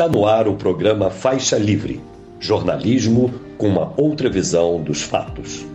[0.00, 2.02] Está no ar o programa Faixa Livre
[2.38, 5.66] jornalismo com uma outra visão dos fatos.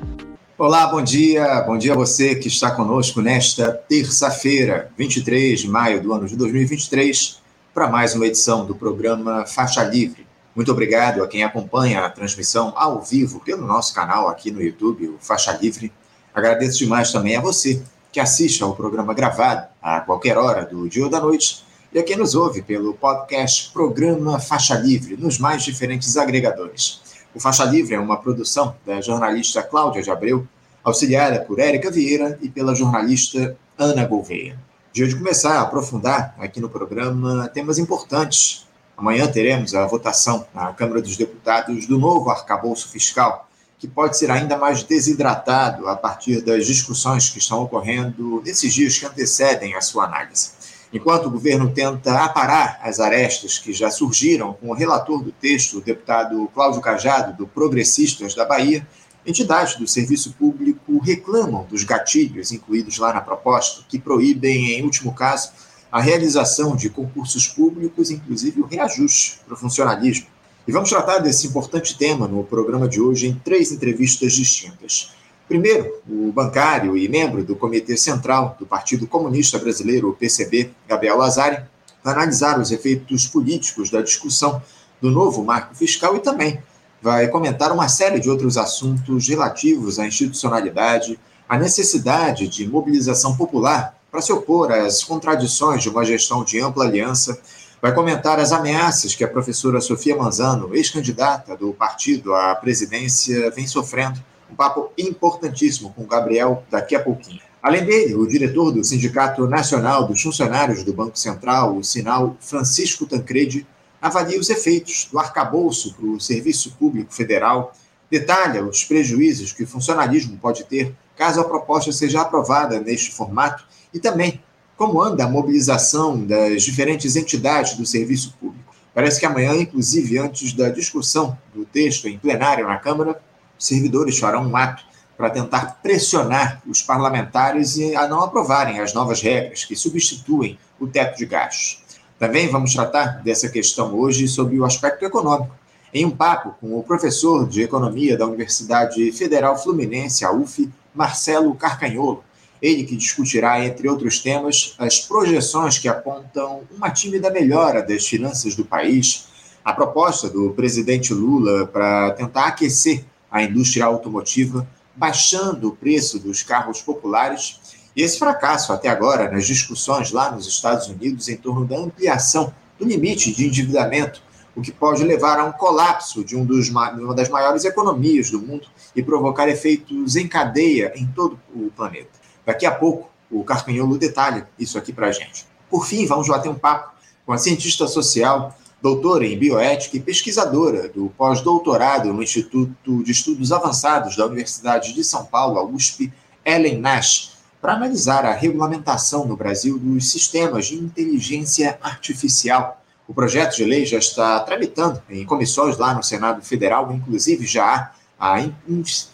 [0.58, 1.62] Olá, bom dia.
[1.62, 6.36] Bom dia a você que está conosco nesta terça-feira, 23 de maio do ano de
[6.38, 7.40] 2023,
[7.72, 10.26] para mais uma edição do programa Faixa Livre.
[10.55, 15.08] Muito obrigado a quem acompanha a transmissão ao vivo pelo nosso canal aqui no YouTube,
[15.08, 15.94] o Faixa Livre.
[16.34, 17.80] Agradeço demais também a você
[18.12, 22.03] que assiste ao programa gravado a qualquer hora do dia ou da noite e a
[22.03, 27.02] quem nos ouve pelo podcast Programa Faixa Livre, nos mais diferentes agregadores.
[27.34, 30.48] O Faixa Livre é uma produção da jornalista Cláudia de Abreu,
[30.84, 34.58] auxiliada por Érica Vieira e pela jornalista Ana Gouveia.
[34.94, 38.66] Dia de começar a aprofundar aqui no programa temas importantes.
[38.95, 44.31] Amanhã teremos a votação na Câmara dos Deputados do novo arcabouço fiscal, que pode ser
[44.31, 49.81] ainda mais desidratado a partir das discussões que estão ocorrendo nesses dias que antecedem a
[49.81, 50.52] sua análise.
[50.96, 55.80] Enquanto o governo tenta aparar as arestas que já surgiram com o relator do texto,
[55.80, 58.88] o deputado Cláudio Cajado, do Progressistas da Bahia,
[59.26, 65.14] entidades do serviço público reclamam dos gatilhos incluídos lá na proposta, que proíbem, em último
[65.14, 65.52] caso,
[65.92, 70.28] a realização de concursos públicos, inclusive o reajuste para o funcionalismo.
[70.66, 75.12] E vamos tratar desse importante tema no programa de hoje em três entrevistas distintas.
[75.48, 81.18] Primeiro, o bancário e membro do Comitê Central do Partido Comunista Brasileiro, o PCB, Gabriel
[81.18, 81.64] Lazari,
[82.04, 84.62] vai analisar os efeitos políticos da discussão
[85.00, 86.60] do novo marco fiscal e também
[87.00, 93.96] vai comentar uma série de outros assuntos relativos à institucionalidade, à necessidade de mobilização popular
[94.10, 97.40] para se opor às contradições de uma gestão de ampla aliança,
[97.80, 103.68] vai comentar as ameaças que a professora Sofia Manzano, ex-candidata do partido à presidência, vem
[103.68, 104.20] sofrendo
[104.52, 107.42] um papo importantíssimo com o Gabriel daqui a pouquinho.
[107.61, 113.08] Além dele, o diretor do Sindicato Nacional dos Funcionários do Banco Central, o Sinal Francisco
[113.08, 113.66] Tancredi,
[114.00, 117.73] avalia os efeitos do arcabouço para o Serviço Público Federal,
[118.10, 123.66] detalha os prejuízos que o funcionalismo pode ter caso a proposta seja aprovada neste formato
[123.94, 124.42] e também
[124.78, 128.75] como anda a mobilização das diferentes entidades do serviço público.
[128.94, 133.19] Parece que amanhã, inclusive antes da discussão do texto em plenário na Câmara,
[133.57, 134.83] servidores farão um ato
[135.18, 141.18] para tentar pressionar os parlamentares a não aprovarem as novas regras que substituem o teto
[141.18, 141.83] de gastos.
[142.19, 145.56] Também vamos tratar dessa questão hoje sobre o aspecto econômico,
[145.94, 151.56] em um papo com o professor de Economia da Universidade Federal Fluminense, a UF, Marcelo
[151.56, 152.24] Carcanholo.
[152.62, 158.56] Ele que discutirá, entre outros temas, as projeções que apontam uma tímida melhora das finanças
[158.56, 159.27] do país,
[159.63, 163.06] a proposta do presidente Lula para tentar aquecer
[163.36, 164.66] a indústria automotiva,
[164.96, 167.60] baixando o preço dos carros populares.
[167.94, 172.54] E esse fracasso até agora nas discussões lá nos Estados Unidos em torno da ampliação
[172.80, 174.22] do limite de endividamento,
[174.56, 178.40] o que pode levar a um colapso de, um dos, uma das maiores economias do
[178.40, 182.12] mundo e provocar efeitos em cadeia em todo o planeta.
[182.46, 185.46] Daqui a pouco, o Carcanholo detalha isso aqui para a gente.
[185.69, 190.88] Por fim, vamos bater um papo com a cientista social doutora em bioética e pesquisadora
[190.88, 196.13] do pós-doutorado no Instituto de Estudos Avançados da Universidade de São Paulo, a USP,
[196.46, 202.80] Ellen Nash, para analisar a regulamentação no Brasil dos sistemas de inteligência artificial.
[203.07, 207.92] O projeto de lei já está tramitando em comissões lá no Senado Federal, inclusive já
[208.19, 208.54] há a, in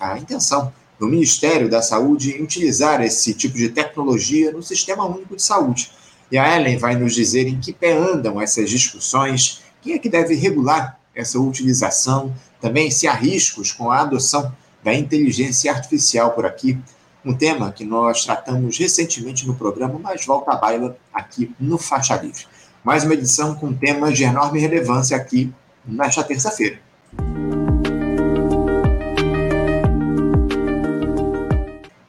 [0.01, 5.37] a intenção do Ministério da Saúde em utilizar esse tipo de tecnologia no Sistema Único
[5.37, 5.91] de Saúde.
[6.31, 10.09] E a Ellen vai nos dizer em que pé andam essas discussões, quem é que
[10.09, 14.53] deve regular essa utilização, também se há riscos com a adoção
[14.83, 16.77] da inteligência artificial por aqui,
[17.25, 22.15] um tema que nós tratamos recentemente no programa, mas volta à baila aqui no Faixa
[22.15, 22.45] Livre.
[22.83, 25.51] Mais uma edição com temas de enorme relevância aqui
[25.85, 26.79] nesta terça-feira.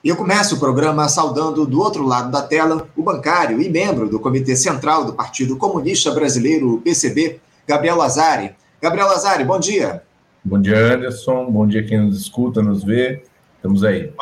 [0.05, 4.09] E eu começo o programa saudando do outro lado da tela o bancário e membro
[4.09, 8.55] do Comitê Central do Partido Comunista Brasileiro, PCB, Gabriel Lazari.
[8.81, 10.03] Gabriel Lazari, bom dia.
[10.45, 11.51] Bom dia, Anderson.
[11.51, 13.23] Bom dia quem nos escuta, nos vê.
[13.57, 14.13] Estamos aí.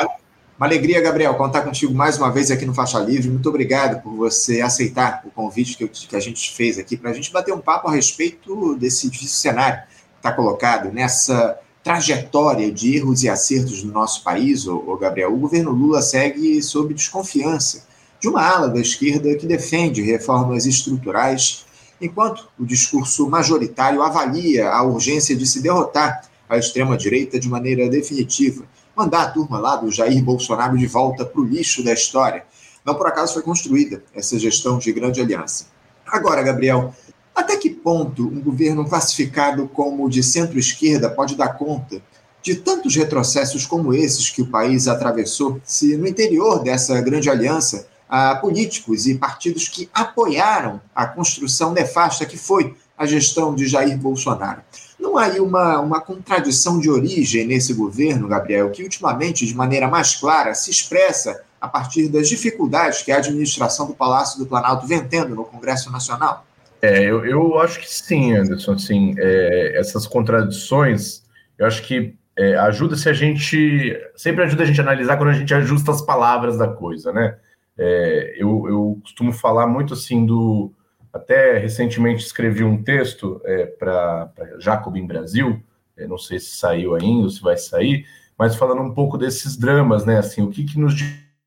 [0.59, 3.31] Uma alegria, Gabriel, contar contigo mais uma vez aqui no Faixa Livre.
[3.31, 7.11] Muito obrigado por você aceitar o convite que, eu, que a gente fez aqui para
[7.11, 12.71] a gente bater um papo a respeito desse difícil cenário que está colocado nessa trajetória
[12.71, 17.87] de erros e acertos no nosso país, ô, Gabriel, o governo Lula segue sob desconfiança
[18.21, 21.65] de uma ala da esquerda que defende reformas estruturais,
[22.01, 28.65] enquanto o discurso majoritário avalia a urgência de se derrotar a extrema-direita de maneira definitiva,
[28.97, 32.45] mandar a turma lá do Jair Bolsonaro de volta para o lixo da história.
[32.85, 35.67] Não por acaso foi construída essa gestão de grande aliança.
[36.07, 36.95] Agora, Gabriel,
[37.35, 42.03] até que ponto um governo classificado como de centro-esquerda pode dar conta
[42.43, 47.87] de tantos retrocessos como esses que o país atravessou, se no interior dessa grande aliança
[48.11, 53.97] há políticos e partidos que apoiaram a construção nefasta que foi a gestão de Jair
[53.97, 54.63] Bolsonaro?
[54.99, 59.89] Não há aí uma, uma contradição de origem nesse governo, Gabriel, que ultimamente, de maneira
[59.89, 64.87] mais clara, se expressa a partir das dificuldades que a administração do Palácio do Planalto
[64.87, 66.45] vem tendo no Congresso Nacional?
[66.83, 68.73] É, eu, eu acho que sim, Anderson.
[68.73, 71.23] Assim, é, essas contradições,
[71.59, 73.95] eu acho que é, ajuda se a gente.
[74.17, 77.37] Sempre ajuda a gente a analisar quando a gente ajusta as palavras da coisa, né?
[77.83, 80.71] É, eu, eu costumo falar muito assim do.
[81.11, 85.61] Até recentemente escrevi um texto é, para Jacobin Brasil,
[85.97, 88.05] é, não sei se saiu ainda ou se vai sair,
[88.39, 90.19] mas falando um pouco desses dramas, né?
[90.19, 90.95] Assim, o que, que nos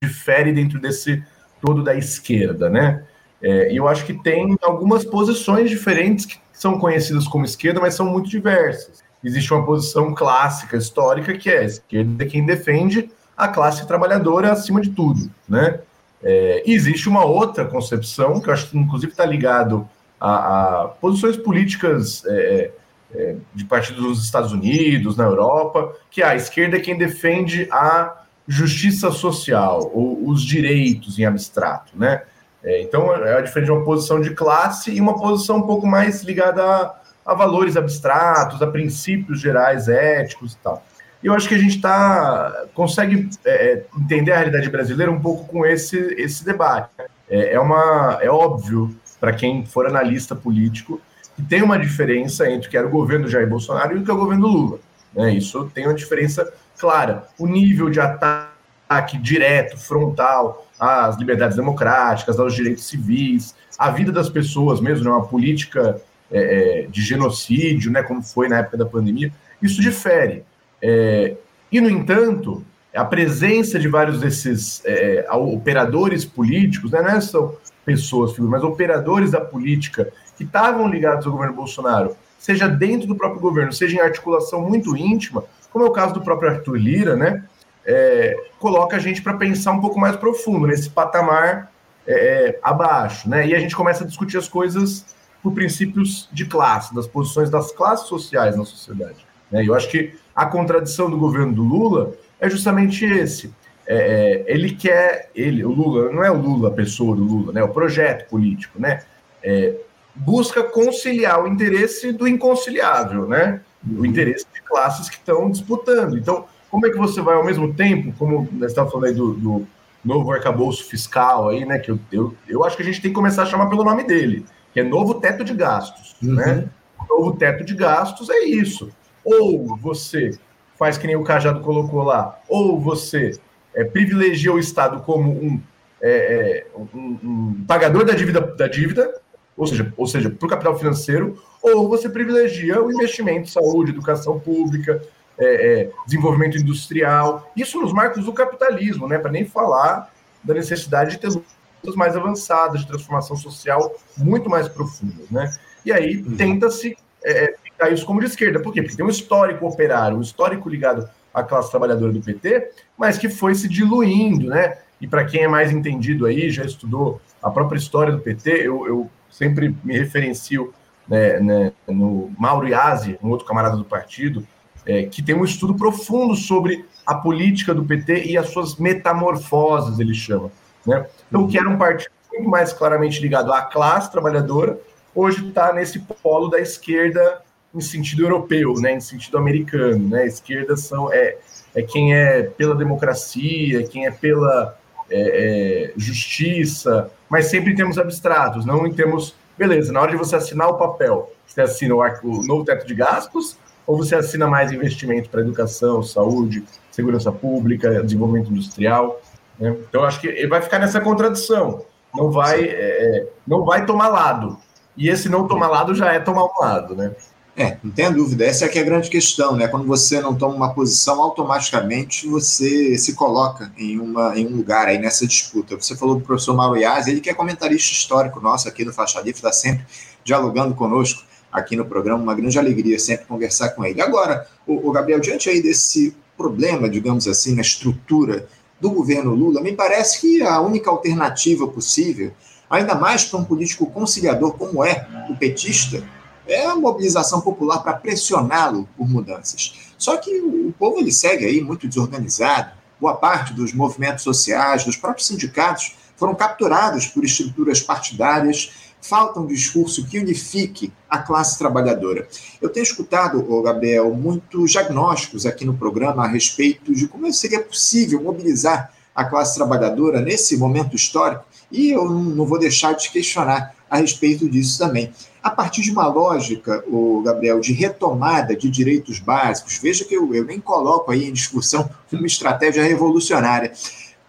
[0.01, 1.23] difere dentro desse
[1.61, 3.05] todo da esquerda, né?
[3.39, 7.93] É, e eu acho que tem algumas posições diferentes que são conhecidas como esquerda, mas
[7.93, 9.03] são muito diversas.
[9.23, 14.51] Existe uma posição clássica, histórica, que é a esquerda é quem defende a classe trabalhadora
[14.51, 15.79] acima de tudo, né?
[16.23, 19.87] É, existe uma outra concepção, que eu acho que inclusive está ligado
[20.19, 22.71] a, a, posições políticas é,
[23.13, 27.67] é, de partidos dos Estados Unidos, na Europa, que é a esquerda é quem defende
[27.69, 32.23] a justiça social, ou os direitos em abstrato, né?
[32.63, 36.23] É, então, é diferente de uma posição de classe e uma posição um pouco mais
[36.23, 40.83] ligada a, a valores abstratos, a princípios gerais éticos e tal.
[41.23, 45.45] E eu acho que a gente tá, consegue é, entender a realidade brasileira um pouco
[45.45, 46.89] com esse, esse debate.
[47.29, 50.99] É, é, uma, é óbvio, para quem for analista político,
[51.35, 54.11] que tem uma diferença entre o que era o governo Jair Bolsonaro e o que
[54.11, 54.79] é o governo Lula.
[55.15, 55.33] Né?
[55.33, 57.23] Isso tem uma diferença clara.
[57.39, 64.29] O nível de ataque direto, frontal, às liberdades democráticas, aos direitos civis, à vida das
[64.29, 65.11] pessoas mesmo, né?
[65.11, 68.03] uma política é, é, de genocídio, né?
[68.03, 69.31] como foi na época da pandemia,
[69.61, 70.43] isso difere.
[70.85, 71.37] É,
[71.71, 72.61] e, no entanto,
[72.93, 77.01] a presença de vários desses é, operadores políticos, né?
[77.01, 82.67] não é são pessoas, mas operadores da política que estavam ligados ao governo Bolsonaro, seja
[82.67, 86.51] dentro do próprio governo, seja em articulação muito íntima, como é o caso do próprio
[86.51, 87.43] Arthur Lira, né?
[87.85, 91.71] É, coloca a gente para pensar um pouco mais profundo, nesse patamar
[92.05, 93.47] é, é, abaixo, né?
[93.47, 95.05] E a gente começa a discutir as coisas
[95.41, 99.25] por princípios de classe, das posições das classes sociais na sociedade.
[99.51, 99.65] Né?
[99.65, 103.53] Eu acho que a contradição do governo do Lula é justamente esse.
[103.85, 107.53] É, é ele quer, ele, o Lula, não é o Lula, a pessoa do Lula,
[107.53, 107.63] né?
[107.63, 109.03] O projeto político, né?
[109.41, 109.75] É,
[110.15, 113.61] busca conciliar o interesse do inconciliável, né?
[113.97, 116.17] o interesse de classes que estão disputando.
[116.17, 119.33] Então, como é que você vai ao mesmo tempo, como nós estamos falando aí do,
[119.33, 119.67] do
[120.03, 121.79] novo arcabouço fiscal aí, né?
[121.79, 124.03] Que eu, eu, eu acho que a gente tem que começar a chamar pelo nome
[124.03, 126.35] dele, que é novo teto de gastos, uhum.
[126.35, 126.69] né?
[126.99, 128.89] O novo teto de gastos é isso.
[129.23, 130.31] Ou você
[130.77, 133.39] faz que nem o Cajado colocou lá, ou você
[133.73, 135.61] é, privilegia o Estado como um,
[136.01, 139.21] é, é um, um pagador da dívida, da dívida
[139.55, 143.91] ou seja, ou seja, para o capital financeiro, ou você privilegia o investimento em saúde,
[143.91, 145.01] educação pública,
[145.37, 149.17] é, é, desenvolvimento industrial, isso nos marcos do capitalismo, né?
[149.17, 150.11] Para nem falar
[150.43, 155.51] da necessidade de ter lutas mais avançadas, de transformação social muito mais profundas, né?
[155.85, 156.35] E aí uhum.
[156.35, 158.59] tenta-se é, ficar isso como de esquerda.
[158.59, 158.81] Por quê?
[158.81, 163.27] Porque tem um histórico operário, um histórico ligado à classe trabalhadora do PT, mas que
[163.27, 164.77] foi se diluindo, né?
[165.01, 168.87] E para quem é mais entendido aí, já estudou a própria história do PT, eu,
[168.87, 170.73] eu sempre me referencio
[171.07, 174.47] né, né, no Mauro Iazzi, um outro camarada do partido,
[174.85, 179.99] é, que tem um estudo profundo sobre a política do PT e as suas metamorfoses,
[179.99, 180.49] ele chama.
[180.85, 181.05] Né?
[181.27, 184.79] Então, que era um partido muito mais claramente ligado à classe trabalhadora,
[185.13, 187.41] hoje está nesse polo da esquerda
[187.73, 190.09] em sentido europeu, né, em sentido americano.
[190.09, 190.27] Né?
[190.27, 191.37] Esquerda são, é,
[191.73, 194.77] é quem é pela democracia, quem é pela
[195.09, 199.35] é, é, justiça, mas sempre em termos abstratos, não em termos.
[199.57, 202.95] Beleza, na hora de você assinar o papel, você assina o, o novo teto de
[202.95, 209.21] gastos ou você assina mais investimento para educação, saúde, segurança pública, desenvolvimento industrial?
[209.59, 209.75] Né?
[209.87, 211.85] Então, acho que ele vai ficar nessa contradição.
[212.15, 214.57] Não vai, é, é, não vai tomar lado.
[214.95, 217.11] E esse não tomar lado já é tomar um lado, né?
[217.55, 218.45] É, não tem dúvida.
[218.45, 219.67] Essa é que é a grande questão, né?
[219.67, 224.87] Quando você não toma uma posição, automaticamente você se coloca em, uma, em um lugar
[224.87, 225.75] aí nessa disputa.
[225.75, 229.19] Você falou do professor Mauro Iaz, ele que é comentarista histórico nosso aqui no Faixa
[229.19, 229.85] Livre, está sempre
[230.23, 232.23] dialogando conosco aqui no programa.
[232.23, 234.01] Uma grande alegria sempre conversar com ele.
[234.01, 238.47] Agora, o, o Gabriel, diante aí desse problema, digamos assim, na estrutura
[238.81, 242.31] do governo Lula, me parece que a única alternativa possível,
[242.67, 246.03] ainda mais para um político conciliador como é o petista,
[246.47, 249.73] é a mobilização popular para pressioná-lo por mudanças.
[249.97, 252.71] Só que o povo ele segue aí muito desorganizado.
[252.99, 258.71] Boa parte dos movimentos sociais, dos próprios sindicatos, foram capturados por estruturas partidárias.
[259.01, 262.27] Falta um discurso que unifique a classe trabalhadora.
[262.61, 268.23] Eu tenho escutado, Gabriel, muitos diagnósticos aqui no programa a respeito de como seria possível
[268.23, 273.97] mobilizar a classe trabalhadora nesse momento histórico, e eu não vou deixar de questionar a
[273.97, 275.11] respeito disso também.
[275.43, 280.33] A partir de uma lógica, o Gabriel, de retomada de direitos básicos, veja que eu,
[280.33, 283.73] eu nem coloco aí em discussão uma estratégia revolucionária.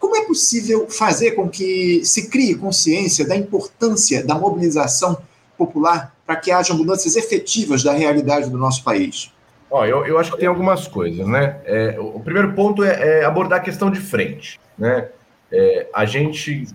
[0.01, 5.17] Como é possível fazer com que se crie consciência da importância da mobilização
[5.57, 9.33] popular para que haja mudanças efetivas da realidade do nosso país?
[9.71, 11.61] Ó, eu, eu acho que tem algumas coisas, né?
[11.65, 15.09] É, o primeiro ponto é, é, abordar a questão de frente, né?
[15.51, 16.67] É, a gente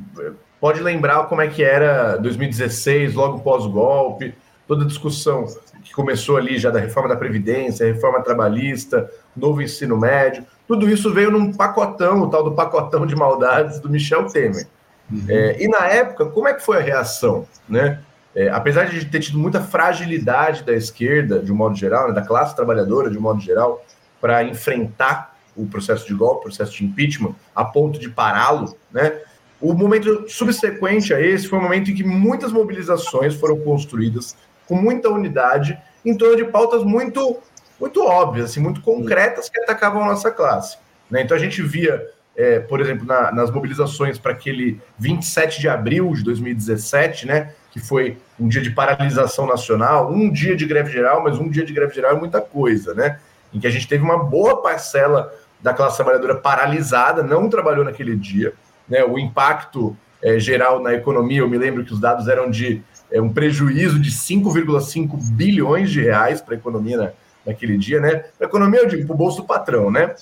[0.60, 4.36] pode lembrar como é que era 2016, logo pós-golpe,
[4.68, 5.46] toda a discussão
[5.84, 11.12] que começou ali já da reforma da Previdência, reforma trabalhista, novo ensino médio, tudo isso
[11.14, 14.68] veio num pacotão, o tal do pacotão de maldades do Michel Temer.
[15.12, 15.26] Uhum.
[15.28, 17.48] É, e na época, como é que foi a reação?
[17.68, 18.00] Né?
[18.36, 22.22] É, apesar de ter tido muita fragilidade da esquerda, de um modo geral, né, da
[22.22, 23.84] classe trabalhadora, de um modo geral,
[24.22, 29.20] para enfrentar o processo de golpe, o processo de impeachment, a ponto de pará-lo, né?
[29.62, 34.36] O momento subsequente a esse foi o momento em que muitas mobilizações foram construídas
[34.66, 37.38] com muita unidade em torno de pautas muito
[37.80, 40.78] muito óbvias, assim, muito concretas que atacavam a nossa classe.
[41.10, 41.22] Né?
[41.22, 46.12] Então a gente via, é, por exemplo, na, nas mobilizações para aquele 27 de abril
[46.14, 51.24] de 2017, né, que foi um dia de paralisação nacional, um dia de greve geral,
[51.24, 53.20] mas um dia de greve geral é muita coisa, né?
[53.54, 58.16] Em que a gente teve uma boa parcela da classe trabalhadora paralisada, não trabalhou naquele
[58.16, 58.54] dia
[58.90, 62.82] né, o impacto é, geral na economia, eu me lembro que os dados eram de
[63.12, 67.12] é, um prejuízo de 5,5 bilhões de reais para a economia na,
[67.46, 68.16] naquele dia, né?
[68.38, 70.14] Para a economia, eu digo, para o bolso do patrão, né?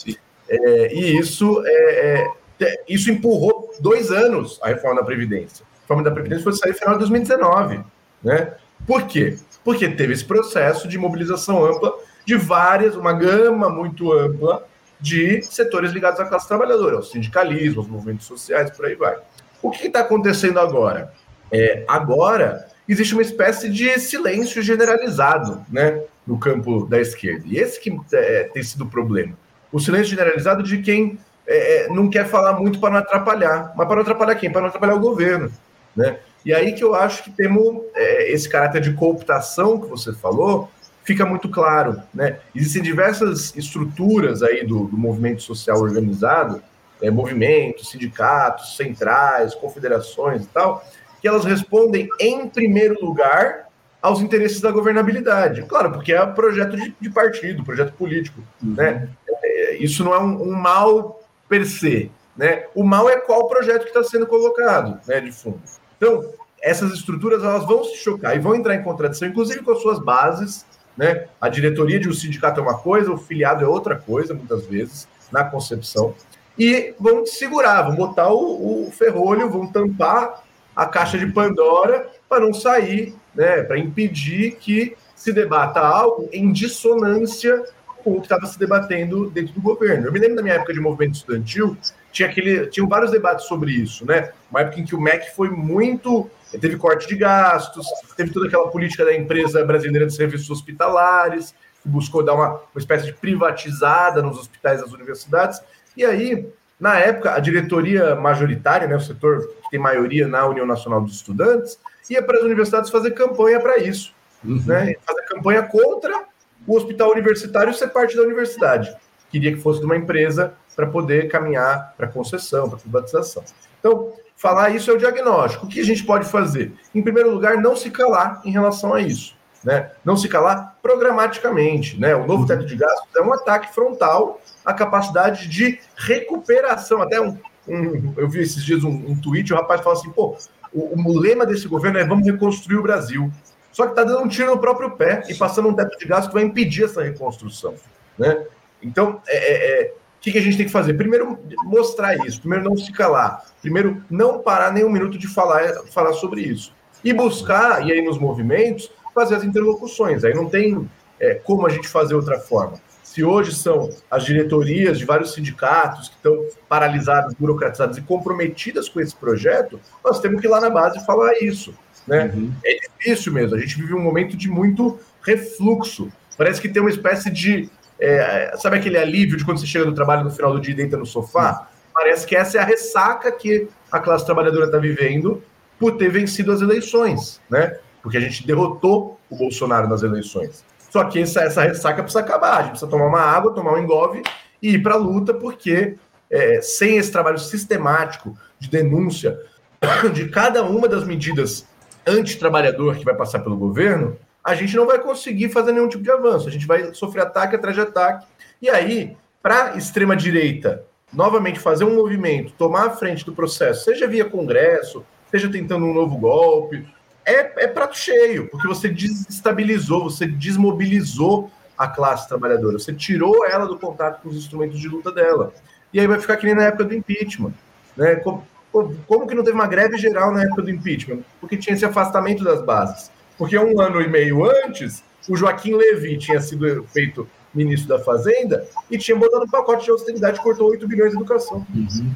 [0.49, 2.27] É, e isso, é,
[2.59, 5.65] é, isso empurrou dois anos a reforma da Previdência.
[5.65, 7.79] A reforma da Previdência foi sair no final de 2019,
[8.23, 8.53] né?
[8.85, 9.37] Por quê?
[9.63, 11.93] Porque teve esse processo de mobilização ampla
[12.25, 14.65] de várias, uma gama muito ampla
[14.99, 19.17] de setores ligados à classe trabalhadora, ao sindicalismo, aos movimentos sociais, por aí vai.
[19.61, 21.11] O que está acontecendo agora?
[21.51, 27.43] É, agora existe uma espécie de silêncio generalizado né, no campo da esquerda.
[27.45, 29.33] E esse que é, tem sido o problema.
[29.71, 33.73] O silêncio generalizado de quem é, é não quer falar muito para não atrapalhar.
[33.75, 34.51] Mas para não atrapalhar quem?
[34.51, 35.51] Para não atrapalhar o governo.
[35.95, 36.17] Né?
[36.45, 40.69] E aí que eu acho que temos é, esse caráter de cooptação que você falou,
[41.07, 42.03] fica muito claro.
[42.13, 42.37] Né?
[42.53, 46.61] Existem diversas estruturas aí do, do movimento social organizado,
[47.01, 50.85] é, movimentos, sindicatos, centrais, confederações e tal,
[51.21, 53.69] que elas respondem, em primeiro lugar,
[54.01, 55.63] aos interesses da governabilidade.
[55.63, 58.41] Claro, porque é projeto de, de partido, projeto político.
[58.61, 58.73] Uhum.
[58.73, 59.07] Né?
[59.29, 62.11] É, isso não é um, um, mal per se.
[62.35, 62.65] Né?
[62.75, 65.61] O mal é qual projeto que está sendo colocado né, de fundo.
[65.95, 66.21] Então,
[66.61, 69.99] essas estruturas elas vão se chocar e vão entrar em contradição, inclusive com as suas
[69.99, 70.65] bases,
[70.97, 71.27] né?
[71.39, 75.07] A diretoria de um sindicato é uma coisa, o filiado é outra coisa, muitas vezes,
[75.31, 76.15] na concepção.
[76.57, 80.43] E vão segurar, vão botar o, o ferrolho, vão tampar
[80.75, 83.61] a caixa de Pandora para não sair, né?
[83.63, 87.63] Para impedir que se debata algo em dissonância
[88.03, 90.07] com o que estava se debatendo dentro do governo.
[90.07, 91.77] Eu me lembro da minha época de movimento estudantil,
[92.11, 94.31] tinha aquele, tinham vários debates sobre isso, né?
[94.49, 97.85] Uma época em que o MEC foi muito teve corte de gastos,
[98.15, 102.61] teve toda aquela política da empresa brasileira de serviços hospitalares, que buscou dar uma, uma
[102.79, 105.61] espécie de privatizada nos hospitais das universidades.
[105.95, 106.47] E aí,
[106.79, 111.15] na época, a diretoria majoritária, né, o setor que tem maioria na União Nacional dos
[111.15, 114.13] Estudantes, ia para as universidades fazer campanha para isso.
[114.43, 114.61] Uhum.
[114.65, 116.25] Né, fazer campanha contra
[116.65, 118.95] o hospital universitário ser parte da universidade.
[119.29, 123.43] Queria que fosse de uma empresa para poder caminhar para concessão, para privatização.
[123.79, 125.65] Então, falar isso é o diagnóstico.
[125.65, 126.73] O que a gente pode fazer?
[126.93, 129.35] Em primeiro lugar, não se calar em relação a isso.
[129.63, 129.91] Né?
[130.05, 131.99] Não se calar programaticamente.
[131.99, 132.15] Né?
[132.15, 137.01] O novo teto de gastos é um ataque frontal à capacidade de recuperação.
[137.01, 140.37] Até um, um eu vi esses dias um, um tweet, o rapaz fala assim: pô,
[140.71, 143.31] o, o, lema desse governo é vamos reconstruir o Brasil.
[143.71, 146.27] Só que está dando um tiro no próprio pé e passando um teto de gastos
[146.27, 147.75] que vai impedir essa reconstrução.
[148.17, 148.45] Né?
[148.81, 150.95] Então, é, é, é o que, que, a gente tem que fazer?
[150.95, 152.39] Primeiro, mostrar isso.
[152.39, 153.45] Primeiro, não se calar.
[153.61, 156.73] Primeiro, não parar nem um minuto de falar, falar sobre isso.
[157.03, 160.23] E buscar, e aí nos movimentos, fazer as interlocuções.
[160.23, 162.79] Aí não tem é, como a gente fazer outra forma.
[163.03, 168.99] Se hoje são as diretorias de vários sindicatos que estão paralisadas, burocratizadas e comprometidas com
[168.99, 171.73] esse projeto, nós temos que ir lá na base falar isso.
[172.05, 172.31] Né?
[172.33, 172.53] Uhum.
[172.63, 173.55] É difícil mesmo.
[173.55, 176.11] A gente vive um momento de muito refluxo.
[176.37, 177.69] Parece que tem uma espécie de.
[177.99, 180.77] É, sabe aquele alívio de quando você chega do trabalho no final do dia e
[180.77, 181.67] deita no sofá?
[181.93, 185.41] Parece que essa é a ressaca que a classe trabalhadora está vivendo
[185.79, 187.77] por ter vencido as eleições, né?
[188.01, 190.63] Porque a gente derrotou o Bolsonaro nas eleições.
[190.91, 192.57] Só que essa, essa ressaca precisa acabar.
[192.57, 194.21] A gente precisa tomar uma água, tomar um engove
[194.61, 195.95] e ir para a luta, porque
[196.29, 199.37] é, sem esse trabalho sistemático de denúncia
[200.13, 201.65] de cada uma das medidas
[202.05, 206.11] anti-trabalhador que vai passar pelo governo, a gente não vai conseguir fazer nenhum tipo de
[206.11, 206.47] avanço.
[206.47, 208.25] A gente vai sofrer ataque atrás de ataque.
[208.61, 214.07] E aí, para a extrema-direita novamente fazer um movimento, tomar a frente do processo, seja
[214.07, 216.85] via Congresso, seja tentando um novo golpe,
[217.25, 223.65] é, é prato cheio, porque você desestabilizou, você desmobilizou a classe trabalhadora, você tirou ela
[223.65, 225.53] do contato com os instrumentos de luta dela.
[225.93, 227.53] E aí vai ficar que nem na época do impeachment.
[227.95, 228.15] Né?
[228.15, 231.19] Como, como que não teve uma greve geral na época do impeachment?
[231.39, 233.11] Porque tinha esse afastamento das bases.
[233.37, 238.67] Porque um ano e meio antes, o Joaquim Levy tinha sido feito ministro da Fazenda
[238.89, 241.65] e tinha botado um pacote de austeridade que cortou 8 bilhões de educação.
[241.73, 242.11] Uhum.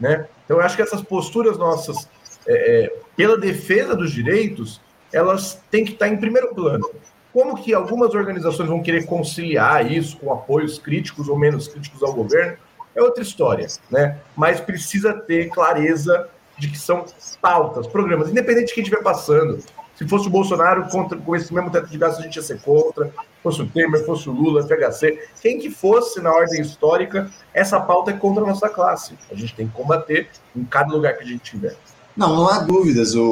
[0.00, 0.26] Né?
[0.44, 2.08] Então, eu acho que essas posturas nossas,
[2.46, 4.80] é, é, pela defesa dos direitos,
[5.12, 6.88] elas têm que estar em primeiro plano.
[7.32, 12.12] Como que algumas organizações vão querer conciliar isso com apoios críticos ou menos críticos ao
[12.12, 12.56] governo?
[12.96, 14.18] é outra história, né?
[14.34, 16.28] Mas precisa ter clareza
[16.58, 17.04] de que são
[17.40, 19.58] pautas, programas, independente de quem estiver passando.
[19.96, 22.60] Se fosse o Bolsonaro contra, com esse mesmo teto de gastos, a gente ia ser
[22.60, 23.10] contra.
[23.42, 28.10] Fosse o Temer, fosse o Lula, FHC, quem que fosse na ordem histórica, essa pauta
[28.10, 29.14] é contra a nossa classe.
[29.30, 31.76] A gente tem que combater em cada lugar que a gente tiver.
[32.16, 33.22] Não, não há dúvidas, o,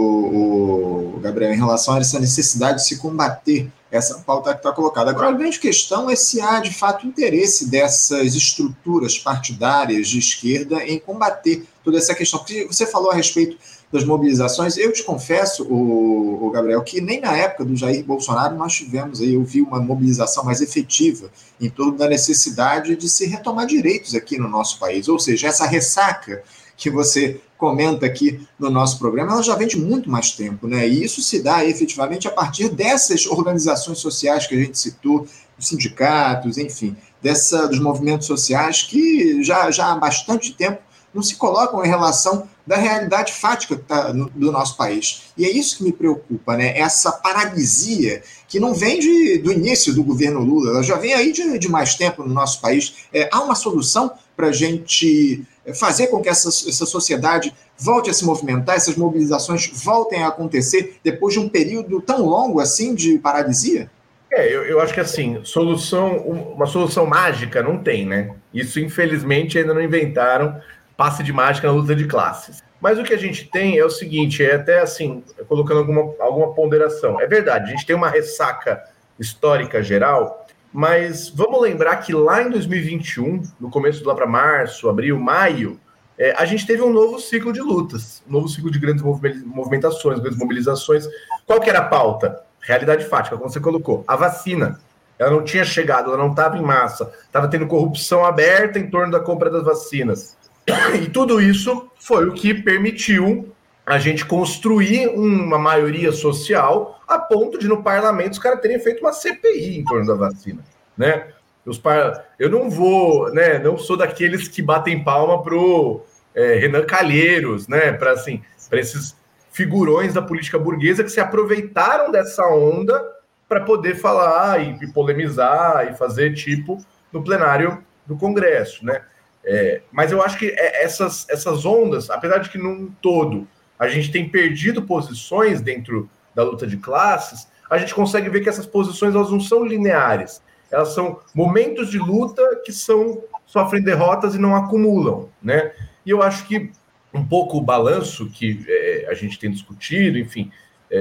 [1.16, 5.11] o Gabriel, em relação a essa necessidade de se combater essa pauta que está colocada.
[5.11, 10.85] Agora, a grande questão é se há, de fato, interesse dessas estruturas partidárias de esquerda
[10.85, 12.40] em combater toda essa questão.
[12.40, 13.57] Porque você falou a respeito
[13.94, 14.76] das mobilizações.
[14.76, 19.35] Eu te confesso, o, Gabriel, que nem na época do Jair Bolsonaro nós tivemos aí,
[19.35, 21.30] eu vi uma mobilização mais efetiva
[21.61, 25.07] em torno da necessidade de se retomar direitos aqui no nosso país.
[25.07, 26.42] Ou seja, essa ressaca
[26.76, 30.88] que você comenta aqui no nosso programa, ela já vem de muito mais tempo, né?
[30.88, 35.24] E isso se dá efetivamente a partir dessas organizações sociais que a gente citou,
[35.57, 40.83] sindicatos, enfim, dessa, dos movimentos sociais que já, já há bastante tempo
[41.14, 45.24] não se colocam em relação da realidade fática tá no, do nosso país.
[45.37, 46.77] E é isso que me preocupa, né?
[46.79, 51.33] Essa paralisia que não vem de, do início do governo Lula, ela já vem aí
[51.33, 53.07] de, de mais tempo no nosso país.
[53.12, 58.12] É, há uma solução para a gente fazer com que essa, essa sociedade volte a
[58.12, 63.18] se movimentar, essas mobilizações voltem a acontecer depois de um período tão longo assim de
[63.18, 63.90] paralisia?
[64.33, 68.35] É, eu, eu acho que assim, solução, uma solução mágica não tem, né?
[68.53, 70.61] Isso, infelizmente, ainda não inventaram
[70.96, 72.62] passe de mágica na luta de classes.
[72.80, 76.52] Mas o que a gente tem é o seguinte, é até assim, colocando alguma, alguma
[76.54, 77.20] ponderação.
[77.20, 78.83] É verdade, a gente tem uma ressaca
[79.18, 85.16] histórica geral mas vamos lembrar que lá em 2021, no começo lá para março, abril,
[85.20, 85.78] maio,
[86.18, 89.04] é, a gente teve um novo ciclo de lutas, um novo ciclo de grandes
[89.44, 91.07] movimentações, grandes mobilizações.
[91.46, 92.42] Qual que era a pauta?
[92.61, 94.02] Realidade fática, como você colocou.
[94.09, 94.80] A vacina.
[95.16, 99.12] Ela não tinha chegado, ela não estava em massa, estava tendo corrupção aberta em torno
[99.12, 100.37] da compra das vacinas.
[101.03, 103.53] E tudo isso foi o que permitiu
[103.85, 109.00] a gente construir uma maioria social a ponto de no parlamento os caras terem feito
[109.00, 110.64] uma CPI em torno da vacina,
[110.96, 111.29] né?
[111.66, 112.24] Os par...
[112.38, 113.59] Eu não vou, né?
[113.59, 116.03] Não sou daqueles que batem palma pro
[116.35, 117.92] é, Renan Calheiros, né?
[117.92, 119.16] Para assim, para esses
[119.50, 123.00] figurões da política burguesa que se aproveitaram dessa onda
[123.48, 126.79] para poder falar e, e, polemizar e fazer tipo
[127.12, 129.03] no plenário do Congresso, né?
[129.44, 133.46] É, mas eu acho que é, essas, essas ondas, apesar de que num todo
[133.78, 138.48] a gente tem perdido posições dentro da luta de classes, a gente consegue ver que
[138.48, 140.42] essas posições elas não são lineares.
[140.70, 145.72] Elas são momentos de luta que são sofrem derrotas e não acumulam, né?
[146.04, 146.72] E eu acho que
[147.12, 150.50] um pouco o balanço que é, a gente tem discutido, enfim,
[150.90, 150.98] é,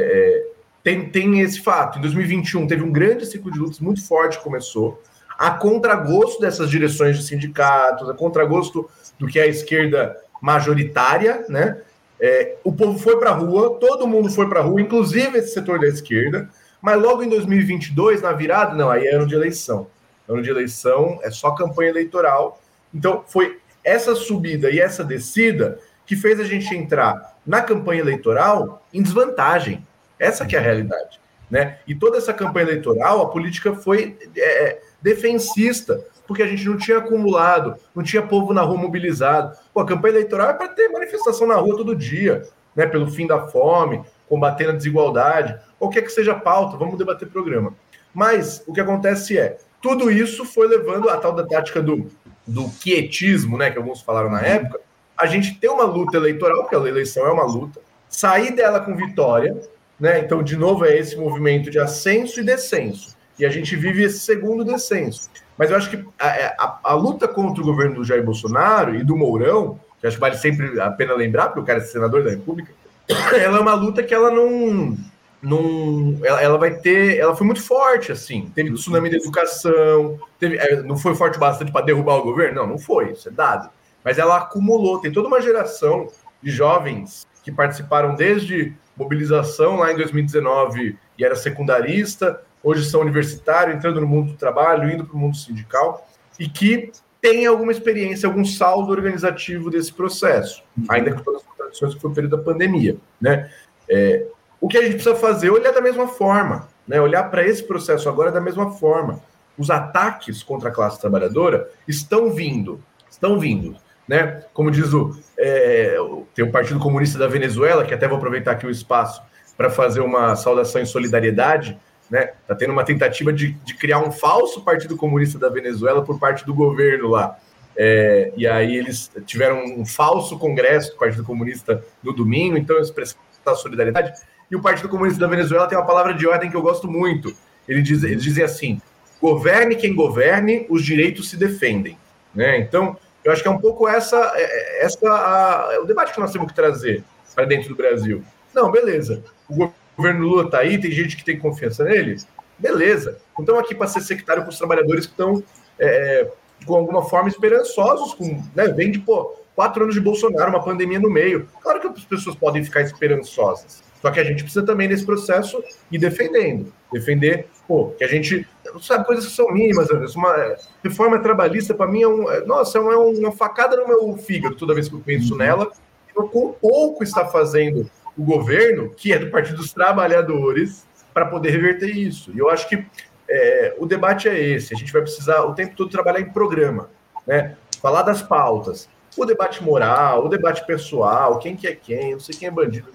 [0.49, 0.53] é
[0.83, 1.97] tem, tem esse fato.
[1.97, 5.01] Em 2021 teve um grande ciclo de lutas muito forte começou,
[5.43, 11.81] a contragosto dessas direções de sindicatos, a contragosto do que é a esquerda majoritária, né?
[12.17, 15.53] É, o povo foi para a rua, todo mundo foi para a rua, inclusive esse
[15.53, 16.49] setor da esquerda,
[16.81, 19.87] mas logo em 2022, na virada, não, aí é ano de eleição.
[20.29, 22.61] Ano de eleição é só campanha eleitoral.
[22.93, 28.81] Então, foi essa subida e essa descida que fez a gente entrar na campanha eleitoral
[28.93, 29.85] em desvantagem.
[30.17, 31.19] Essa que é a realidade.
[31.51, 31.79] Né?
[31.85, 36.99] E toda essa campanha eleitoral, a política foi é, defensista porque a gente não tinha
[36.99, 39.55] acumulado, não tinha povo na rua mobilizado.
[39.73, 42.43] Pô, a campanha eleitoral é para ter manifestação na rua todo dia,
[42.75, 42.85] né?
[42.87, 47.73] Pelo fim da fome, combater a desigualdade, qualquer que seja a pauta, vamos debater programa.
[48.13, 52.09] Mas o que acontece é, tudo isso foi levando a tal da tática do,
[52.47, 54.79] do quietismo, né, que alguns falaram na época,
[55.17, 58.95] a gente ter uma luta eleitoral, porque a eleição é uma luta, sair dela com
[58.95, 59.59] vitória,
[59.99, 60.19] né?
[60.19, 63.15] Então, de novo, é esse movimento de ascenso e descenso.
[63.39, 65.29] E a gente vive esse segundo descenso.
[65.57, 69.03] Mas eu acho que a, a, a luta contra o governo do Jair Bolsonaro e
[69.03, 72.23] do Mourão, que acho que vale sempre a pena lembrar, porque o cara é senador
[72.23, 72.71] da República,
[73.33, 74.97] ela é uma luta que ela não.
[75.41, 77.17] não ela, ela vai ter.
[77.17, 78.51] Ela foi muito forte, assim.
[78.53, 82.61] Teve tsunami da educação, teve, é, não foi forte bastante para derrubar o governo?
[82.61, 83.69] Não, não foi, isso é dado.
[84.03, 86.07] Mas ela acumulou, tem toda uma geração
[86.41, 93.75] de jovens que participaram desde mobilização lá em 2019 e era secundarista, hoje são universitários,
[93.75, 96.07] entrando no mundo do trabalho, indo para o mundo sindical,
[96.39, 100.85] e que tem alguma experiência, algum saldo organizativo desse processo, uhum.
[100.89, 102.97] ainda com todas as contradições que foi o período da pandemia.
[103.19, 103.49] Né?
[103.89, 104.25] É,
[104.59, 106.99] o que a gente precisa fazer é olhar da mesma forma, né?
[106.99, 109.21] olhar para esse processo agora da mesma forma.
[109.57, 113.75] Os ataques contra a classe trabalhadora estão vindo, estão vindo.
[114.07, 114.43] Né?
[114.53, 115.95] Como diz o, é,
[116.35, 119.21] tem o Partido Comunista da Venezuela, que até vou aproveitar aqui o espaço
[119.55, 121.79] para fazer uma saudação em solidariedade,
[122.13, 122.29] né?
[122.47, 126.45] Tá tendo uma tentativa de, de, criar um falso Partido Comunista da Venezuela por parte
[126.45, 127.39] do governo lá.
[127.75, 132.91] É, e aí eles tiveram um falso congresso do Partido Comunista no domingo, então eles
[132.91, 134.13] prestaram solidariedade.
[134.51, 137.35] E o Partido Comunista da Venezuela tem uma palavra de ordem que eu gosto muito.
[137.67, 138.79] Ele diz, eles dizem assim:
[139.19, 141.97] governe quem governe, os direitos se defendem.
[142.31, 142.59] Né?
[142.59, 146.19] Então, eu acho que é um pouco essa, é, é, essa a, o debate que
[146.19, 148.23] nós temos que trazer para dentro do Brasil.
[148.53, 149.23] Não, beleza.
[149.49, 152.17] O governo Lula está aí, tem gente que tem confiança nele.
[152.57, 153.17] Beleza.
[153.37, 155.43] Estamos aqui para ser sectário com os trabalhadores que estão,
[155.79, 156.29] é,
[156.65, 158.13] com alguma forma, esperançosos.
[158.13, 161.47] Com, né, vem de pô, quatro anos de Bolsonaro, uma pandemia no meio.
[161.61, 163.83] Claro que as pessoas podem ficar esperançosas.
[164.01, 166.73] Só que a gente precisa também, nesse processo, ir defendendo.
[166.91, 168.45] Defender, pô, que a gente.
[168.81, 170.19] Sabe, coisas que são mínimas, Anderson.
[170.19, 172.29] Uma é, reforma trabalhista, para mim, é um.
[172.29, 175.39] É, nossa, é uma facada no meu fígado toda vez que eu penso uhum.
[175.39, 175.71] nela.
[176.13, 181.51] Eu, com pouco está fazendo o governo, que é do Partido dos Trabalhadores, para poder
[181.51, 182.31] reverter isso.
[182.33, 182.85] E eu acho que
[183.29, 184.73] é, o debate é esse.
[184.73, 186.89] A gente vai precisar o tempo todo trabalhar em programa,
[187.25, 187.55] né?
[187.81, 188.89] Falar das pautas.
[189.15, 192.91] O debate moral, o debate pessoal, quem que é quem, não sei quem é bandido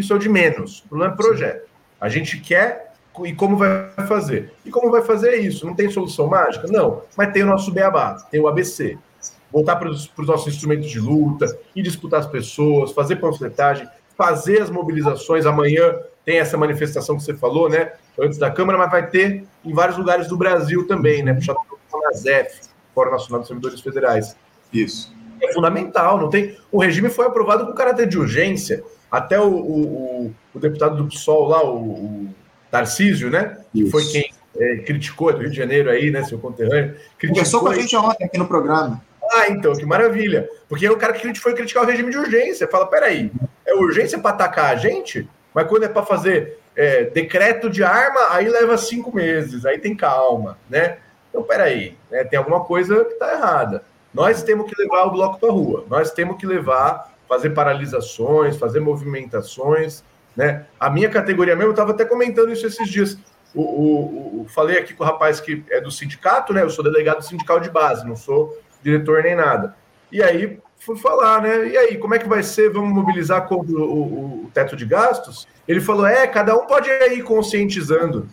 [0.00, 0.80] isso é o de menos.
[0.80, 1.68] O problema é projeto.
[2.00, 2.94] A gente quer
[3.24, 4.52] e como vai fazer.
[4.64, 5.66] E como vai fazer isso?
[5.66, 6.66] Não tem solução mágica?
[6.68, 7.02] Não.
[7.16, 8.96] Mas tem o nosso beabá, tem o ABC.
[9.52, 11.46] Voltar para os nossos instrumentos de luta
[11.76, 13.86] e disputar as pessoas, fazer panfletagem,
[14.20, 15.46] fazer as mobilizações.
[15.46, 17.92] Amanhã tem essa manifestação que você falou, né?
[18.20, 21.32] Antes da Câmara, mas vai ter em vários lugares do Brasil também, né?
[21.32, 21.58] Puxado
[21.90, 24.36] pelo NASEF, Fórum Nacional dos Servidores Federais.
[24.70, 25.10] Isso.
[25.42, 26.54] É fundamental, não tem.
[26.70, 28.84] O regime foi aprovado com caráter de urgência.
[29.10, 32.34] Até o, o, o deputado do PSOL lá, o, o
[32.70, 33.56] Tarcísio, né?
[33.72, 33.90] Que Isso.
[33.90, 36.94] foi quem é, criticou do Rio de Janeiro aí, né, seu conterrâneo.
[37.26, 39.02] Conversou com a gente ontem aqui no programa.
[39.32, 40.48] Ah, então, que maravilha.
[40.68, 42.66] Porque é o cara que foi criticar o regime de urgência.
[42.66, 43.30] Fala, peraí,
[43.64, 45.28] é urgência para atacar a gente?
[45.54, 49.96] Mas quando é para fazer é, decreto de arma, aí leva cinco meses, aí tem
[49.96, 50.98] calma, né?
[51.28, 53.84] Então, peraí, né, tem alguma coisa que está errada.
[54.12, 58.80] Nós temos que levar o bloco para rua, nós temos que levar fazer paralisações, fazer
[58.80, 60.02] movimentações,
[60.36, 60.66] né?
[60.80, 63.16] A minha categoria mesmo, eu estava até comentando isso esses dias.
[63.54, 66.62] O, o, o, falei aqui com o rapaz que é do sindicato, né?
[66.62, 69.76] Eu sou delegado sindical de base, não sou diretor nem nada.
[70.10, 71.68] E aí fui falar, né?
[71.68, 72.70] E aí, como é que vai ser?
[72.70, 75.46] Vamos mobilizar contra o, o teto de gastos?
[75.66, 78.26] Ele falou: é, cada um pode ir conscientizando.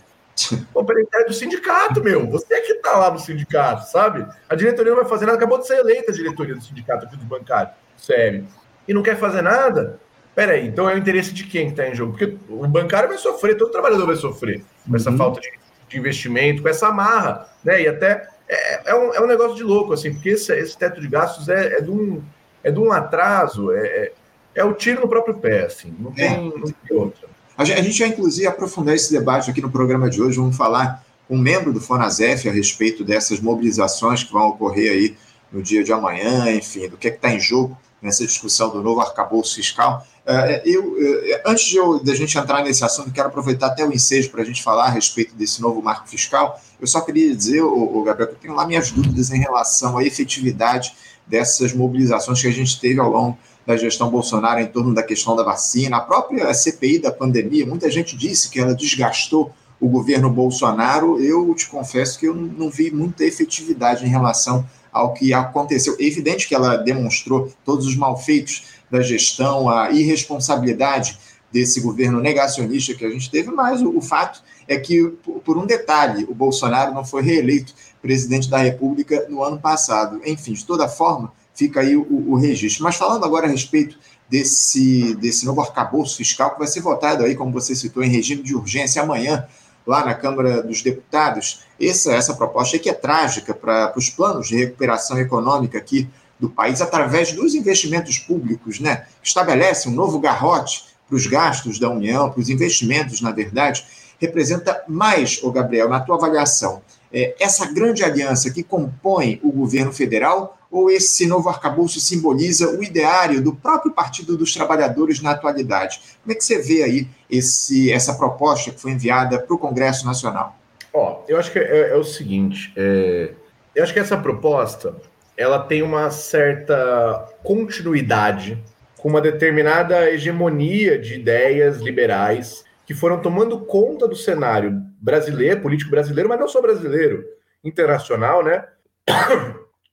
[0.72, 2.28] Pô, peraí, é do sindicato, meu.
[2.28, 4.26] Você é que tá lá no sindicato, sabe?
[4.48, 5.38] A diretoria não vai fazer nada.
[5.38, 7.72] Acabou de ser eleita a diretoria do sindicato aqui do bancário.
[7.98, 8.46] Sério
[8.88, 10.00] e não quer fazer nada,
[10.34, 12.14] peraí, então é o interesse de quem que está em jogo?
[12.14, 15.18] Porque o bancário vai sofrer, todo trabalhador vai sofrer com essa uhum.
[15.18, 15.52] falta de,
[15.90, 17.82] de, investimento, com essa amarra, né?
[17.82, 21.02] E até é, é, um, é um negócio de louco, assim, porque esse, esse teto
[21.02, 22.22] de gastos é, é, de, um,
[22.64, 24.12] é de um atraso, é, é,
[24.56, 26.38] é o tiro no próprio pé, assim, não tem, é.
[26.38, 27.28] não tem outra.
[27.58, 30.38] A gente vai, inclusive, aprofundar esse debate aqui no programa de hoje.
[30.38, 35.18] Vamos falar com um membro do FONASEF a respeito dessas mobilizações que vão ocorrer aí
[35.52, 39.02] no dia de amanhã, enfim, do que é está em jogo nessa discussão do novo
[39.02, 40.06] arcabouço fiscal.
[40.26, 43.86] É, eu, é, antes de, eu, de a gente entrar nesse assunto, quero aproveitar até
[43.86, 46.60] o ensejo para a gente falar a respeito desse novo marco fiscal.
[46.80, 50.04] Eu só queria dizer, o, Gabriel, que eu tenho lá minhas dúvidas em relação à
[50.04, 50.94] efetividade
[51.26, 55.36] dessas mobilizações que a gente teve ao longo da gestão Bolsonaro em torno da questão
[55.36, 55.98] da vacina.
[55.98, 61.22] A própria CPI da pandemia, muita gente disse que ela desgastou o governo Bolsonaro.
[61.22, 65.96] Eu te confesso que eu não vi muita efetividade em relação ao que aconteceu.
[66.00, 71.20] É evidente que ela demonstrou todos os malfeitos da gestão, a irresponsabilidade
[71.52, 75.08] desse governo negacionista que a gente teve, mas o, o fato é que,
[75.46, 80.22] por, um detalhe, o Bolsonaro não foi reeleito presidente da República no ano passado.
[80.26, 82.84] Enfim, de toda forma, fica aí o, o registro.
[82.84, 83.98] Mas falando agora a respeito
[84.30, 88.44] desse, desse novo arcabouço fiscal que vai ser votado aí, como você citou, em regime
[88.44, 89.48] de urgência amanhã,
[89.88, 94.58] lá na Câmara dos Deputados, essa, essa proposta aqui é trágica para os planos de
[94.58, 99.08] recuperação econômica aqui do país, através dos investimentos públicos, né?
[99.24, 103.86] Estabelece um novo garrote para os gastos da União, para os investimentos, na verdade,
[104.20, 109.94] representa mais, o Gabriel, na tua avaliação, é, essa grande aliança que compõe o governo
[109.94, 116.02] federal ou esse novo arcabouço simboliza o ideário do próprio Partido dos Trabalhadores na atualidade?
[116.22, 120.06] Como é que você vê aí esse, essa proposta que foi enviada para o Congresso
[120.06, 120.58] Nacional?
[120.94, 123.32] Ó, eu acho que é, é o seguinte, é,
[123.76, 124.96] eu acho que essa proposta
[125.38, 128.62] ela tem uma certa continuidade
[128.98, 135.92] com uma determinada hegemonia de ideias liberais que foram tomando conta do cenário brasileiro, político
[135.92, 137.24] brasileiro, mas não só brasileiro,
[137.64, 138.66] internacional, né?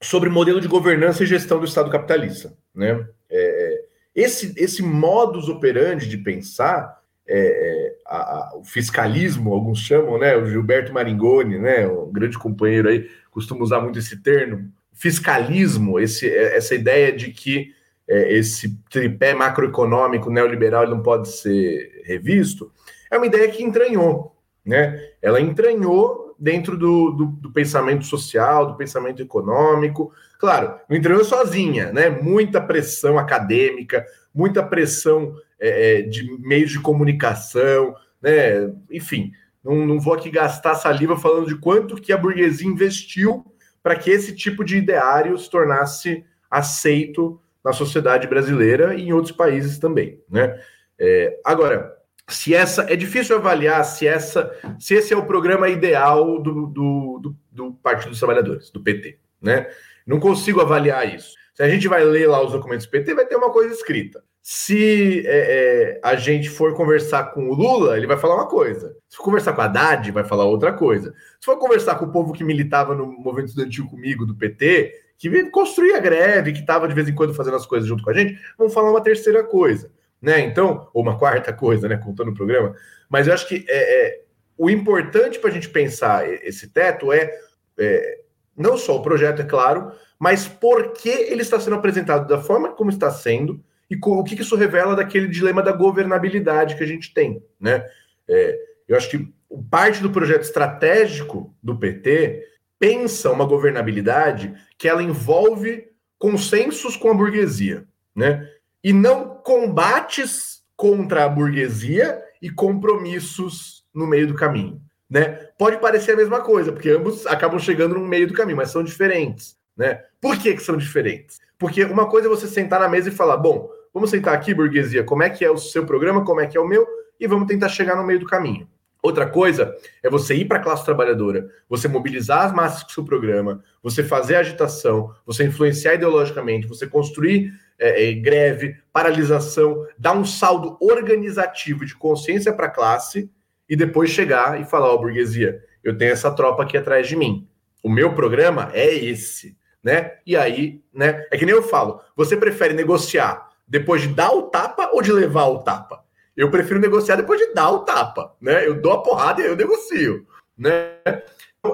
[0.04, 3.06] Sobre modelo de governança e gestão do Estado capitalista, né?
[3.30, 10.18] É, esse, esse modus operandi de pensar, é, é, a, a, o fiscalismo, alguns chamam,
[10.18, 10.36] né?
[10.36, 11.88] O Gilberto Maringoni, né?
[11.88, 14.70] Um grande companheiro aí, costuma usar muito esse termo.
[14.92, 17.72] Fiscalismo, esse, essa ideia de que
[18.06, 22.70] é, esse tripé macroeconômico neoliberal não pode ser revisto,
[23.10, 24.36] é uma ideia que entranhou,
[24.66, 25.12] né?
[25.22, 30.12] Ela entranhou dentro do, do, do pensamento social, do pensamento econômico.
[30.38, 32.10] Claro, não entranhou sozinha, né?
[32.10, 34.04] Muita pressão acadêmica,
[34.34, 38.70] muita pressão é, é, de meios de comunicação, né?
[38.90, 39.32] Enfim,
[39.64, 43.42] não, não vou aqui gastar saliva falando de quanto que a burguesia investiu
[43.82, 49.34] para que esse tipo de ideário se tornasse aceito na sociedade brasileira e em outros
[49.34, 50.60] países também, né?
[50.98, 51.93] É, agora,
[52.28, 57.18] se essa é difícil avaliar se essa se esse é o programa ideal do, do,
[57.18, 59.68] do, do, Partido dos Trabalhadores, do PT, né?
[60.06, 61.34] Não consigo avaliar isso.
[61.54, 64.22] Se a gente vai ler lá os documentos do PT, vai ter uma coisa escrita.
[64.42, 68.94] Se é, é, a gente for conversar com o Lula, ele vai falar uma coisa.
[69.08, 71.14] Se for conversar com a Haddad, vai falar outra coisa.
[71.40, 75.50] Se for conversar com o povo que militava no movimento estudantil comigo, do PT, que
[75.50, 78.38] construía greve, que estava de vez em quando fazendo as coisas junto com a gente,
[78.58, 79.90] vão falar uma terceira coisa
[80.24, 80.40] né?
[80.40, 81.98] Então, ou uma quarta coisa, né?
[81.98, 82.74] Contando o programa.
[83.08, 84.20] Mas eu acho que é, é
[84.56, 87.30] o importante para a gente pensar esse teto é,
[87.78, 88.20] é,
[88.56, 92.72] não só o projeto, é claro, mas por que ele está sendo apresentado da forma
[92.72, 97.12] como está sendo e o que isso revela daquele dilema da governabilidade que a gente
[97.12, 97.84] tem, né?
[98.26, 98.58] É,
[98.88, 99.30] eu acho que
[99.70, 105.86] parte do projeto estratégico do PT pensa uma governabilidade que ela envolve
[106.18, 107.84] consensos com a burguesia,
[108.16, 108.48] né?
[108.84, 114.78] E não combates contra a burguesia e compromissos no meio do caminho.
[115.08, 115.48] Né?
[115.58, 118.84] Pode parecer a mesma coisa, porque ambos acabam chegando no meio do caminho, mas são
[118.84, 119.56] diferentes.
[119.74, 120.02] Né?
[120.20, 121.40] Por que, que são diferentes?
[121.58, 125.02] Porque uma coisa é você sentar na mesa e falar: bom, vamos sentar aqui, burguesia,
[125.02, 126.86] como é que é o seu programa, como é que é o meu,
[127.18, 128.68] e vamos tentar chegar no meio do caminho.
[129.02, 132.92] Outra coisa é você ir para a classe trabalhadora, você mobilizar as massas com o
[132.92, 140.12] seu programa, você fazer agitação, você influenciar ideologicamente, você construir é, é, greve, paralisação, dar
[140.12, 143.30] um saldo organizativo de consciência para a classe
[143.68, 147.16] e depois chegar e falar, ó, oh, burguesia, eu tenho essa tropa aqui atrás de
[147.16, 147.48] mim.
[147.82, 150.12] O meu programa é esse, né?
[150.26, 151.26] E aí, né?
[151.30, 155.12] É que nem eu falo, você prefere negociar depois de dar o tapa ou de
[155.12, 156.04] levar o tapa?
[156.36, 158.66] Eu prefiro negociar depois de dar o tapa, né?
[158.66, 160.96] Eu dou a porrada e eu negocio, né?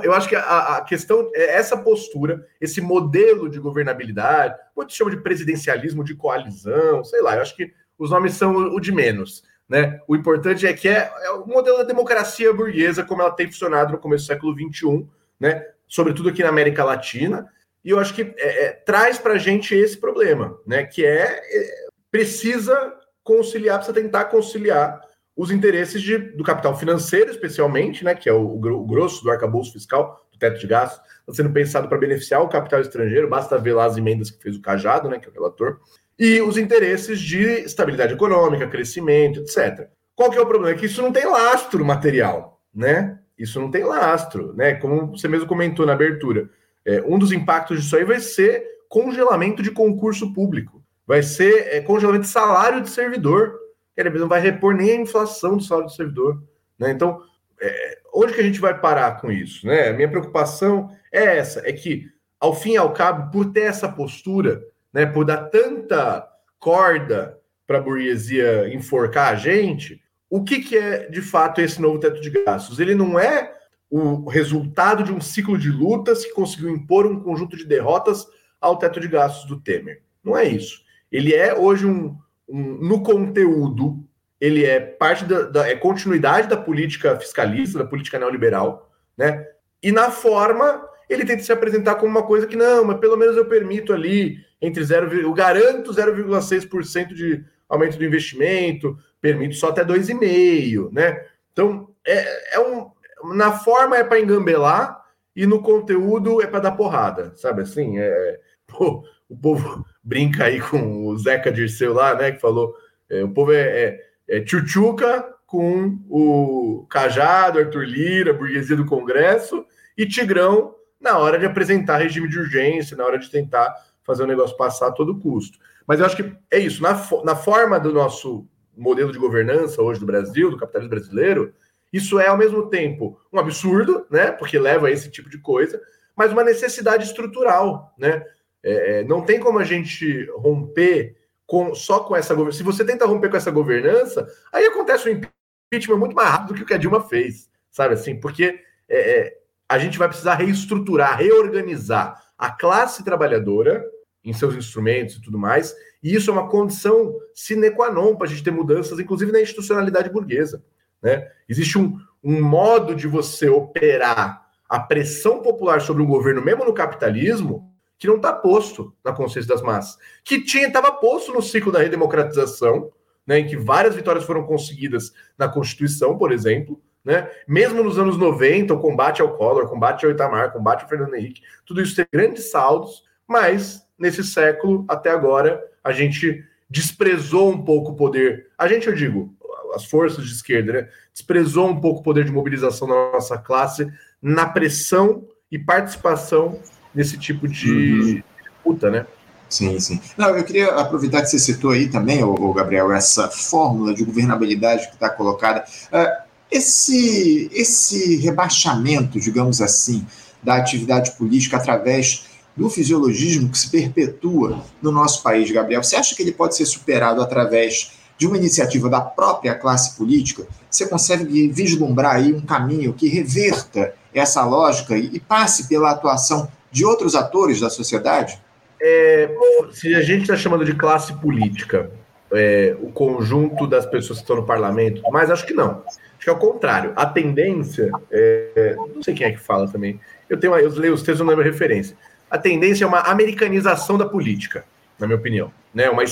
[0.02, 5.14] Eu acho que a, a, questão é essa postura, esse modelo de governabilidade, muitos chamam
[5.14, 8.92] de presidencialismo de coalizão, sei lá, eu acho que os nomes são o, o de
[8.92, 9.42] menos.
[9.68, 10.00] Né?
[10.08, 13.92] O importante é que é, é, o modelo da democracia burguesa, como ela tem funcionado
[13.92, 15.06] no começo do século XXI,
[15.38, 15.64] né?
[15.86, 17.48] sobretudo aqui na América Latina,
[17.84, 20.84] e eu acho que é, é, traz para a gente esse problema, né?
[20.84, 25.00] que é, é precisa conciliar, precisa tentar conciliar
[25.40, 29.72] os interesses de, do capital financeiro, especialmente, né, que é o, o grosso do arcabouço
[29.72, 33.72] fiscal, do teto de gastos, está sendo pensado para beneficiar o capital estrangeiro, basta ver
[33.72, 35.80] lá as emendas que fez o Cajado, né, que é o relator,
[36.18, 39.88] e os interesses de estabilidade econômica, crescimento, etc.
[40.14, 40.76] Qual que é o problema?
[40.76, 43.18] É que isso não tem lastro material, né?
[43.38, 44.74] Isso não tem lastro, né?
[44.74, 46.50] Como você mesmo comentou na abertura.
[46.84, 51.80] É, um dos impactos disso aí vai ser congelamento de concurso público, vai ser é,
[51.80, 53.59] congelamento de salário de servidor
[54.08, 56.42] ele não vai repor nem a inflação do salário do servidor.
[56.78, 56.90] Né?
[56.90, 57.22] Então,
[57.60, 59.66] é, onde que a gente vai parar com isso?
[59.66, 59.88] Né?
[59.88, 62.06] A minha preocupação é essa, é que,
[62.38, 66.26] ao fim e ao cabo, por ter essa postura, né, por dar tanta
[66.58, 71.98] corda para a burguesia enforcar a gente, o que, que é de fato esse novo
[71.98, 72.78] teto de gastos?
[72.78, 73.52] Ele não é
[73.90, 78.26] o resultado de um ciclo de lutas que conseguiu impor um conjunto de derrotas
[78.60, 80.02] ao teto de gastos do Temer.
[80.22, 80.82] Não é isso.
[81.10, 82.16] Ele é hoje um,
[82.50, 84.04] um no conteúdo,
[84.40, 89.46] ele é parte da, da é continuidade da política fiscalista, da política neoliberal, né?
[89.82, 93.36] E na forma, ele tenta se apresentar como uma coisa que não, mas pelo menos
[93.36, 99.84] eu permito ali entre 0, eu garanto 0,6% de aumento do investimento, permito só até
[99.84, 101.24] 2,5%, né?
[101.52, 102.90] Então, é, é um,
[103.34, 105.00] na forma é para engambelar
[105.34, 107.98] e no conteúdo é para dar porrada, sabe assim?
[107.98, 112.32] É, pô, o povo brinca aí com o Zeca Dirceu lá, né?
[112.32, 112.74] Que falou:
[113.08, 119.66] é, o povo é, é, é tchutchuca com o Cajado, Arthur Lira, burguesia do Congresso
[119.98, 124.26] e Tigrão na hora de apresentar regime de urgência, na hora de tentar fazer o
[124.26, 125.58] negócio passar a todo custo.
[125.86, 126.82] Mas eu acho que é isso.
[126.82, 126.92] Na,
[127.24, 131.52] na forma do nosso modelo de governança hoje do Brasil, do capitalismo brasileiro,
[131.92, 134.30] isso é ao mesmo tempo um absurdo, né?
[134.30, 135.80] Porque leva a esse tipo de coisa,
[136.14, 138.22] mas uma necessidade estrutural, né?
[138.62, 142.58] É, é não tem como a gente romper com, só com essa governança.
[142.58, 146.54] Se você tenta romper com essa governança, aí acontece o impeachment muito mais rápido do
[146.54, 148.18] que o que a Dilma fez, sabe assim?
[148.18, 153.84] Porque é, é a gente vai precisar reestruturar, reorganizar a classe trabalhadora
[154.24, 158.26] em seus instrumentos e tudo mais, e isso é uma condição sine qua non para
[158.26, 160.62] a gente ter mudanças, inclusive na institucionalidade burguesa.
[161.00, 161.30] Né?
[161.48, 166.74] Existe um, um modo de você operar a pressão popular sobre um governo, mesmo no
[166.74, 167.69] capitalismo,
[168.00, 171.80] que não está posto na consciência das massas, que tinha estava posto no ciclo da
[171.80, 172.90] redemocratização,
[173.26, 177.30] né, em que várias vitórias foram conseguidas na Constituição, por exemplo, né?
[177.46, 180.88] Mesmo nos anos 90, o combate ao Collor, o combate ao Itamar, o combate ao
[180.88, 187.50] Fernando Henrique, tudo isso tem grandes saldos, mas nesse século, até agora, a gente desprezou
[187.50, 188.48] um pouco o poder.
[188.56, 189.34] A gente, eu digo,
[189.74, 190.88] as forças de esquerda, né?
[191.12, 196.60] Desprezou um pouco o poder de mobilização da nossa classe na pressão e participação
[196.94, 198.22] nesse tipo de
[198.64, 198.78] uhum.
[198.90, 199.06] né?
[199.48, 200.00] Sim, sim.
[200.16, 204.86] Não, eu queria aproveitar que você citou aí também, o Gabriel, essa fórmula de governabilidade
[204.86, 205.64] que está colocada.
[205.92, 210.06] Uh, esse, esse rebaixamento, digamos assim,
[210.42, 212.26] da atividade política através
[212.56, 216.66] do fisiologismo que se perpetua no nosso país, Gabriel, você acha que ele pode ser
[216.66, 220.46] superado através de uma iniciativa da própria classe política?
[220.70, 226.84] Você consegue vislumbrar aí um caminho que reverta essa lógica e passe pela atuação de
[226.84, 228.40] outros atores da sociedade?
[228.80, 229.28] É,
[229.72, 231.90] se a gente está chamando de classe política,
[232.32, 235.82] é, o conjunto das pessoas que estão no parlamento, mas acho que não.
[235.86, 236.92] Acho que é o contrário.
[236.96, 240.00] A tendência, é, não sei quem é que fala também.
[240.28, 241.96] Eu tenho, eu leio os textos, não lembro a referência.
[242.30, 244.64] A tendência é uma americanização da política,
[244.98, 245.90] na minha opinião, né?
[245.90, 246.04] Uma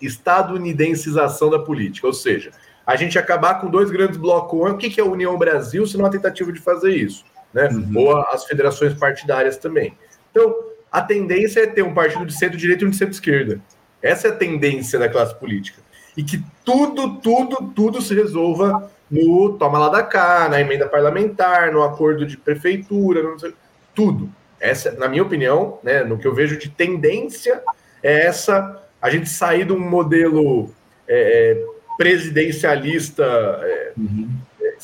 [0.00, 2.50] estadunidensização da política, ou seja,
[2.86, 4.70] a gente acabar com dois grandes blocos.
[4.70, 7.68] O que é a União Brasil, se não a tentativa de fazer isso, né?
[7.68, 7.92] Uhum.
[7.96, 9.96] Ou as federações partidárias também.
[10.30, 10.54] Então,
[10.90, 13.60] a tendência é ter um partido de centro-direita e um de centro-esquerda.
[14.02, 15.80] Essa é a tendência da classe política.
[16.16, 21.72] E que tudo, tudo, tudo se resolva no toma lá da cá, na emenda parlamentar,
[21.72, 23.54] no acordo de prefeitura, sei,
[23.94, 24.30] tudo.
[24.58, 27.62] Essa, na minha opinião, né, no que eu vejo de tendência,
[28.02, 30.70] é essa a gente sair de um modelo
[31.08, 31.64] é, é
[31.96, 34.30] presidencialista é, uhum.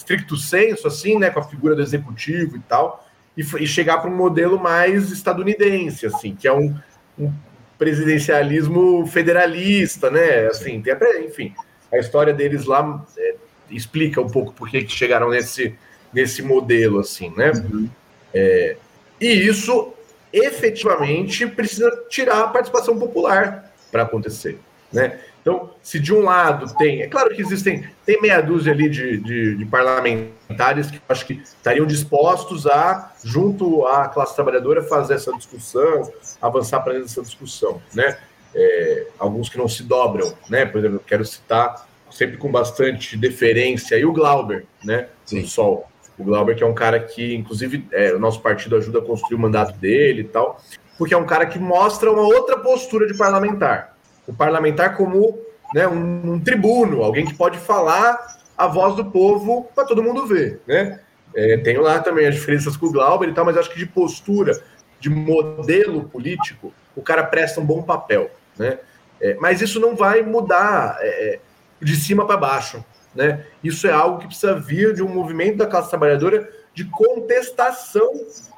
[0.09, 3.99] É, stricto senso, assim, né, com a figura do executivo e tal, e, e chegar
[3.99, 6.75] para um modelo mais estadunidense, assim, que é um,
[7.19, 7.33] um
[7.79, 10.95] presidencialismo federalista, né, assim, tem
[11.25, 11.55] enfim,
[11.93, 13.35] a história deles lá é,
[13.71, 15.75] explica um pouco por que chegaram nesse,
[16.13, 17.53] nesse modelo, assim, né?
[17.53, 17.89] Uhum.
[18.33, 18.77] É,
[19.21, 19.93] e isso
[20.33, 24.59] efetivamente precisa tirar a participação popular para acontecer,
[24.93, 25.19] né?
[25.49, 29.17] Então, se de um lado tem, é claro que existem, tem meia dúzia ali de,
[29.17, 35.33] de, de parlamentares que acho que estariam dispostos a, junto à classe trabalhadora, fazer essa
[35.33, 38.19] discussão, avançar para dentro dessa discussão, né?
[38.55, 40.67] É, alguns que não se dobram, né?
[40.67, 45.09] Por exemplo, eu quero citar sempre com bastante deferência, e o Glauber, né?
[45.25, 45.41] Sim.
[45.41, 45.89] O Sol.
[46.19, 49.37] O Glauber, que é um cara que, inclusive, é, o nosso partido ajuda a construir
[49.37, 50.61] o mandato dele e tal,
[50.99, 53.97] porque é um cara que mostra uma outra postura de parlamentar.
[54.29, 55.37] O parlamentar como
[55.75, 60.27] né, um, um tribuno, alguém que pode falar a voz do povo para todo mundo
[60.27, 61.01] ver, né?
[61.35, 63.87] É, tenho lá também as diferenças com o Glauber e tal, mas acho que de
[63.87, 64.61] postura,
[65.01, 68.79] de modelo político, o cara presta um bom papel, né?
[69.21, 70.97] É, mas isso não vai mudar.
[71.01, 71.41] É,
[71.81, 72.85] de cima para baixo.
[73.15, 73.45] Né?
[73.63, 78.13] Isso é algo que precisa vir de um movimento da classe trabalhadora de contestação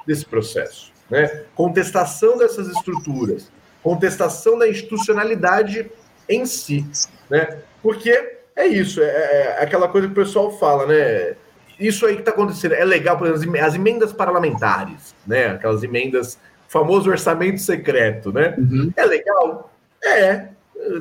[0.06, 1.44] desse processo, né?
[1.54, 3.50] contestação dessas estruturas,
[3.82, 5.90] contestação da institucionalidade
[6.28, 6.86] em si,
[7.28, 7.58] né?
[7.82, 8.10] Porque
[8.54, 11.34] é isso, é, é aquela coisa que o pessoal fala, né?
[11.78, 15.46] Isso aí que está acontecendo é legal, por exemplo, as emendas parlamentares, né?
[15.48, 18.54] Aquelas emendas, famoso orçamento secreto, né?
[18.58, 18.92] Uhum.
[18.94, 19.72] É legal?
[20.04, 20.48] É.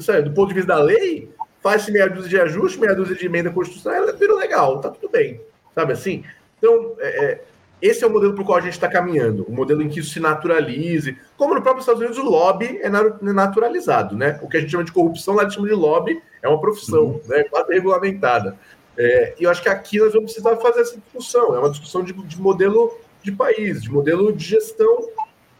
[0.01, 1.29] Sabe, do ponto de vista da lei,
[1.61, 5.41] faz-se meia dúzia de ajuste, meia dúzia de emenda constitucional, virou legal, tá tudo bem.
[5.75, 6.23] Sabe assim?
[6.57, 7.41] Então, é, é
[7.81, 9.99] esse é o modelo para o qual a gente está caminhando, um modelo em que
[9.99, 11.17] isso se naturalize.
[11.37, 14.39] Como no próprio Estados Unidos, o lobby é naturalizado, né?
[14.41, 16.59] O que a gente chama de corrupção, lá a gente chama de lobby, é uma
[16.59, 17.21] profissão, uhum.
[17.25, 17.43] né?
[17.45, 18.57] Quase regulamentada.
[18.97, 21.55] É, e eu acho que aqui nós vamos precisar fazer essa discussão.
[21.55, 25.09] É uma discussão de, de modelo de país, de modelo de gestão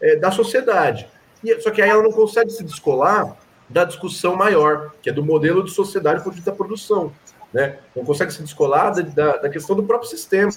[0.00, 1.08] é, da sociedade.
[1.42, 5.24] E, só que aí ela não consegue se descolar da discussão maior, que é do
[5.24, 7.12] modelo de sociedade por da produção.
[7.52, 7.78] Né?
[7.96, 10.50] Não consegue se descolar da, da questão do próprio sistema.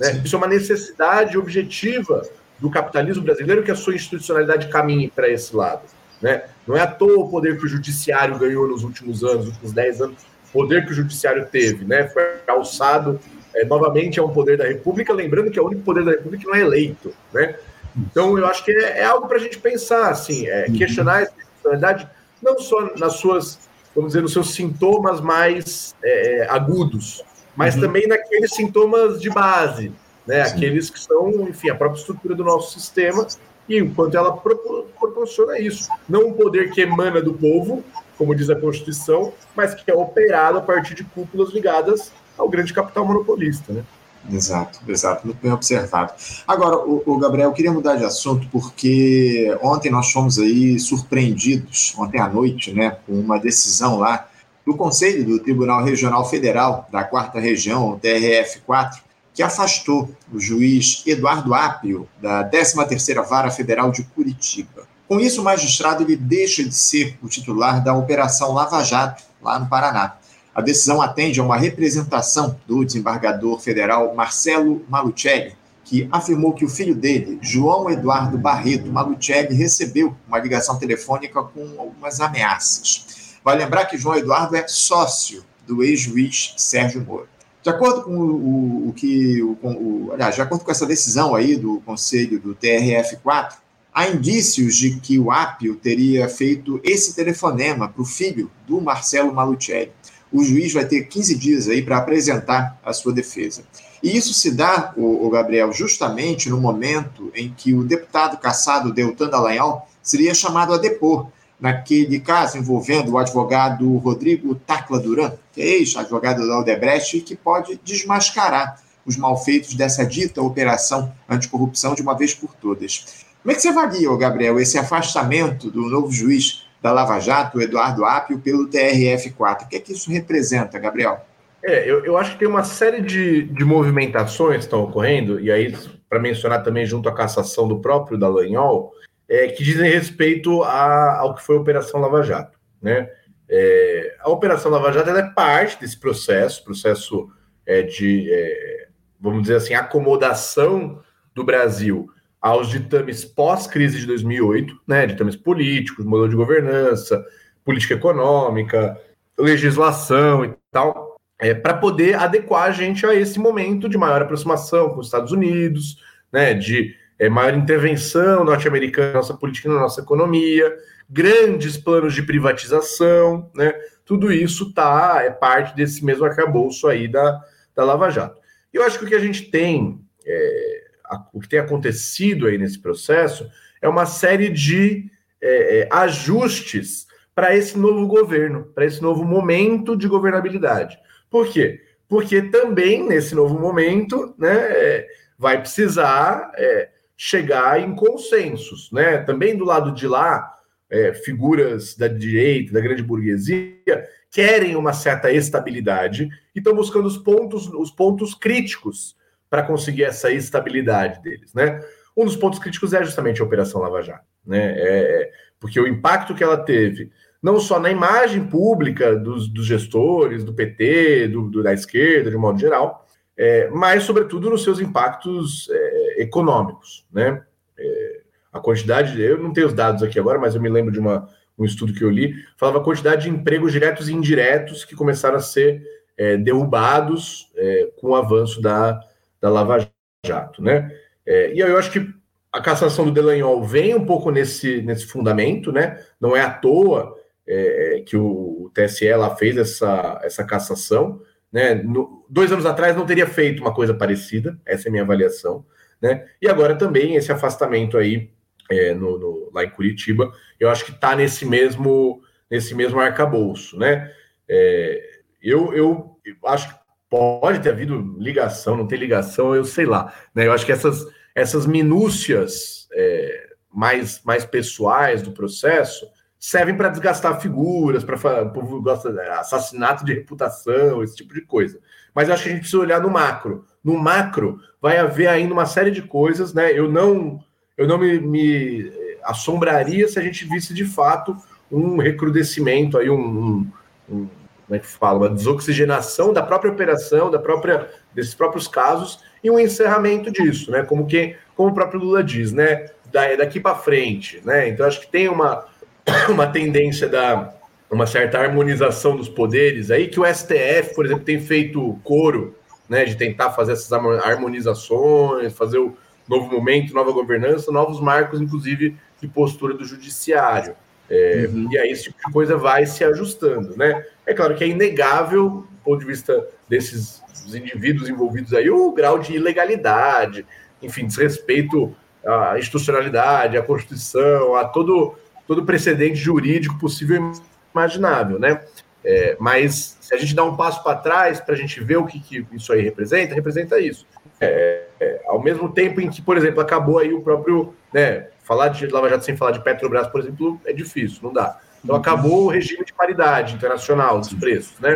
[0.00, 0.22] Né?
[0.24, 2.22] Isso é uma necessidade objetiva
[2.58, 5.82] do capitalismo brasileiro que a sua institucionalidade caminhe para esse lado.
[6.20, 6.44] Né?
[6.66, 9.72] Não é à toa o poder que o judiciário ganhou nos últimos anos, nos últimos
[9.72, 10.16] 10 anos,
[10.48, 12.08] o poder que o judiciário teve, né?
[12.08, 13.20] foi alçado
[13.54, 16.44] é, novamente a um poder da República, lembrando que é o único poder da República
[16.44, 17.14] que não é eleito.
[17.32, 17.56] Né?
[17.96, 20.76] Então, eu acho que é, é algo para a gente pensar, assim, é, uhum.
[20.76, 22.08] questionar essa institucionalidade,
[22.42, 23.58] não só nas suas,
[23.94, 27.24] vamos dizer, nos seus sintomas mais é, agudos,
[27.56, 27.80] mas uhum.
[27.82, 29.92] também naqueles sintomas de base,
[30.26, 30.42] né?
[30.42, 33.26] Aqueles que são, enfim, a própria estrutura do nosso sistema
[33.68, 35.88] e enquanto ela proporciona isso.
[36.08, 37.84] Não um poder que emana do povo,
[38.18, 42.72] como diz a Constituição, mas que é operado a partir de cúpulas ligadas ao grande
[42.72, 43.84] capital monopolista, né?
[44.30, 46.12] Exato, exato, muito bem observado.
[46.46, 51.94] Agora, o, o, Gabriel, eu queria mudar de assunto porque ontem nós fomos aí surpreendidos,
[51.96, 54.28] ontem à noite, né, com uma decisão lá
[54.66, 59.00] do Conselho do Tribunal Regional Federal da Quarta Região, TRF4,
[59.34, 64.88] que afastou o juiz Eduardo Apio da 13ª Vara Federal de Curitiba.
[65.08, 69.58] Com isso, o magistrado ele deixa de ser o titular da Operação Lava Jato, lá
[69.58, 70.16] no Paraná.
[70.54, 76.68] A decisão atende a uma representação do desembargador federal Marcelo Malucelli, que afirmou que o
[76.68, 83.19] filho dele, João Eduardo Barreto Malucelli, recebeu uma ligação telefônica com algumas ameaças.
[83.50, 87.26] Vai lembrar que João Eduardo é sócio do ex-juiz Sérgio Moro.
[87.60, 89.42] De acordo com o, o que.
[89.42, 93.54] O, o, aliás, de acordo com essa decisão aí do Conselho do TRF4,
[93.92, 99.34] há indícios de que o Apio teria feito esse telefonema para o filho do Marcelo
[99.34, 99.90] Malucelli.
[100.32, 103.64] O juiz vai ter 15 dias aí para apresentar a sua defesa.
[104.00, 109.28] E isso se dá, o, Gabriel, justamente no momento em que o deputado caçado Deltan
[109.28, 111.26] Dallagnol seria chamado a depor
[111.60, 117.78] naquele caso envolvendo o advogado Rodrigo Tacla Duran, que é ex-advogado da Aldebrecht que pode
[117.84, 123.24] desmascarar os malfeitos dessa dita operação anticorrupção de uma vez por todas.
[123.42, 128.04] Como é que você avalia, Gabriel, esse afastamento do novo juiz da Lava Jato, Eduardo
[128.04, 129.64] Apio, pelo TRF4?
[129.64, 131.24] O que é que isso representa, Gabriel?
[131.62, 135.50] É, eu, eu acho que tem uma série de, de movimentações que estão ocorrendo, e
[135.50, 135.74] aí,
[136.08, 138.92] para mencionar também junto à cassação do próprio Dallagnol,
[139.30, 142.58] é, que dizem respeito a, ao que foi a Operação Lava Jato.
[142.82, 143.08] Né?
[143.48, 147.30] É, a Operação Lava Jato é parte desse processo, processo
[147.64, 148.88] é, de, é,
[149.20, 151.00] vamos dizer assim, acomodação
[151.32, 152.10] do Brasil
[152.40, 157.24] aos ditames pós-crise de 2008, né, ditames políticos, modelo de governança,
[157.64, 158.98] política econômica,
[159.38, 164.90] legislação e tal, é, para poder adequar a gente a esse momento de maior aproximação
[164.90, 166.02] com os Estados Unidos,
[166.32, 170.74] né, de é, maior intervenção norte-americana na nossa política na nossa economia,
[171.08, 173.74] grandes planos de privatização, né?
[174.06, 177.38] Tudo isso tá, é parte desse mesmo arcabouço aí da,
[177.76, 178.40] da Lava Jato.
[178.72, 182.46] E eu acho que o que a gente tem, é, a, o que tem acontecido
[182.46, 183.46] aí nesse processo
[183.82, 185.10] é uma série de
[185.42, 190.98] é, é ajustes para esse novo governo, para esse novo momento de governabilidade.
[191.28, 191.82] Por quê?
[192.08, 195.08] Porque também nesse novo momento, né, é,
[195.38, 196.88] vai precisar é,
[197.22, 199.18] chegar em consensos, né?
[199.18, 200.56] Também do lado de lá,
[200.88, 207.18] é, figuras da direita, da grande burguesia, querem uma certa estabilidade e estão buscando os
[207.18, 209.18] pontos, os pontos críticos
[209.50, 211.78] para conseguir essa estabilidade deles, né?
[212.16, 214.72] Um dos pontos críticos é justamente a Operação Lava Jato, né?
[214.78, 217.12] É, porque o impacto que ela teve,
[217.42, 222.36] não só na imagem pública dos, dos gestores, do PT, do, do, da esquerda, de
[222.38, 223.06] um modo geral,
[223.42, 225.89] é, mas, sobretudo, nos seus impactos é,
[226.20, 227.06] econômicos.
[227.12, 227.42] Né?
[227.78, 228.20] É,
[228.52, 231.28] a quantidade, eu não tenho os dados aqui agora, mas eu me lembro de uma,
[231.58, 235.36] um estudo que eu li, falava a quantidade de empregos diretos e indiretos que começaram
[235.36, 235.82] a ser
[236.16, 239.00] é, derrubados é, com o avanço da,
[239.40, 239.88] da Lava
[240.26, 240.62] Jato.
[240.62, 240.94] Né?
[241.24, 242.12] É, e aí eu acho que
[242.52, 246.02] a cassação do Delanhol vem um pouco nesse, nesse fundamento, né?
[246.20, 247.16] não é à toa
[247.46, 251.20] é, que o, o, TSE lá fez essa, essa cassação.
[251.52, 251.74] Né?
[251.74, 255.64] No, dois anos atrás não teria feito uma coisa parecida, essa é a minha avaliação.
[256.00, 256.26] Né?
[256.40, 258.30] E agora também esse afastamento aí
[258.70, 263.78] é, no, no, lá em Curitiba, eu acho que está nesse mesmo nesse mesmo arcabouço,
[263.78, 264.12] né?
[264.48, 270.12] É, eu, eu, acho que pode ter havido ligação, não tem ligação, eu sei lá.
[270.34, 270.46] Né?
[270.46, 276.06] Eu acho que essas, essas minúcias é, mais, mais pessoais do processo
[276.38, 281.78] servem para desgastar figuras, para povo gosta de assassinato de reputação, esse tipo de coisa.
[282.14, 283.66] Mas eu acho que a gente precisa olhar no macro.
[283.82, 286.70] No macro vai haver ainda uma série de coisas, né?
[286.72, 287.42] Eu não
[287.76, 291.36] eu não me, me assombraria se a gente visse de fato
[291.72, 293.66] um recrudescimento aí, um, um,
[294.08, 294.28] um
[294.70, 299.50] como é que fala, uma desoxigenação da própria operação, da própria desses próprios casos e
[299.50, 300.84] um encerramento disso, né?
[300.84, 302.86] Como que, como o próprio Lula diz, né?
[303.10, 304.68] Da, daqui para frente, né?
[304.68, 305.66] Então acho que tem uma
[306.30, 307.52] uma tendência da
[307.90, 312.54] uma certa harmonização dos poderes aí que o STF, por exemplo, tem feito coro,
[312.90, 313.04] né?
[313.04, 315.96] De tentar fazer essas harmonizações, fazer o
[316.28, 320.74] novo momento, nova governança, novos marcos, inclusive, de postura do judiciário.
[321.08, 321.68] É, uhum.
[321.70, 324.04] E aí esse tipo de coisa vai se ajustando, né?
[324.26, 327.22] É claro que é inegável, do ponto de vista desses
[327.52, 330.46] indivíduos envolvidos aí, o grau de ilegalidade,
[330.82, 335.14] enfim, desrespeito à institucionalidade, à Constituição, a todo,
[335.46, 337.40] todo precedente jurídico possível e
[337.72, 338.62] imaginável, né?
[339.04, 342.06] É, mas se a gente dá um passo para trás para a gente ver o
[342.06, 344.06] que, que, isso aí representa, representa isso.
[344.40, 348.68] É, é, ao mesmo tempo em que, por exemplo, acabou aí o próprio, né, falar
[348.68, 351.58] de Lava Jato sem falar de Petrobras, por exemplo, é difícil, não dá.
[351.82, 354.94] Então acabou o regime de paridade internacional dos preços, né?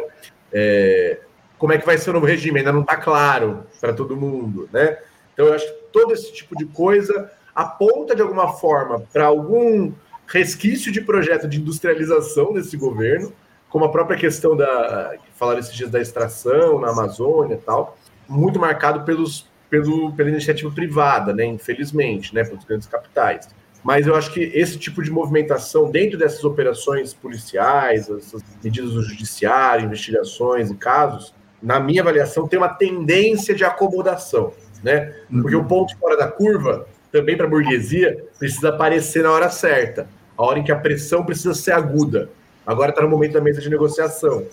[0.52, 1.18] É,
[1.58, 2.58] como é que vai ser o novo regime?
[2.58, 4.98] Ainda não está claro para todo mundo, né?
[5.32, 9.92] Então eu acho que todo esse tipo de coisa aponta de alguma forma para algum
[10.26, 13.32] resquício de projeto de industrialização desse governo,
[13.74, 17.98] como a própria questão da falar esses dias da extração na Amazônia e tal,
[18.28, 21.44] muito marcado pelos pelo, pela iniciativa privada, né?
[21.44, 22.44] Infelizmente, né?
[22.44, 23.48] Pelos grandes capitais.
[23.82, 29.02] Mas eu acho que esse tipo de movimentação dentro dessas operações policiais, essas medidas do
[29.02, 34.52] judiciário, investigações e casos, na minha avaliação, tem uma tendência de acomodação,
[34.84, 35.16] né?
[35.28, 40.08] Porque o ponto fora da curva, também para a burguesia, precisa aparecer na hora certa,
[40.38, 42.30] a hora em que a pressão precisa ser aguda.
[42.66, 44.46] Agora está no momento da mesa de negociação.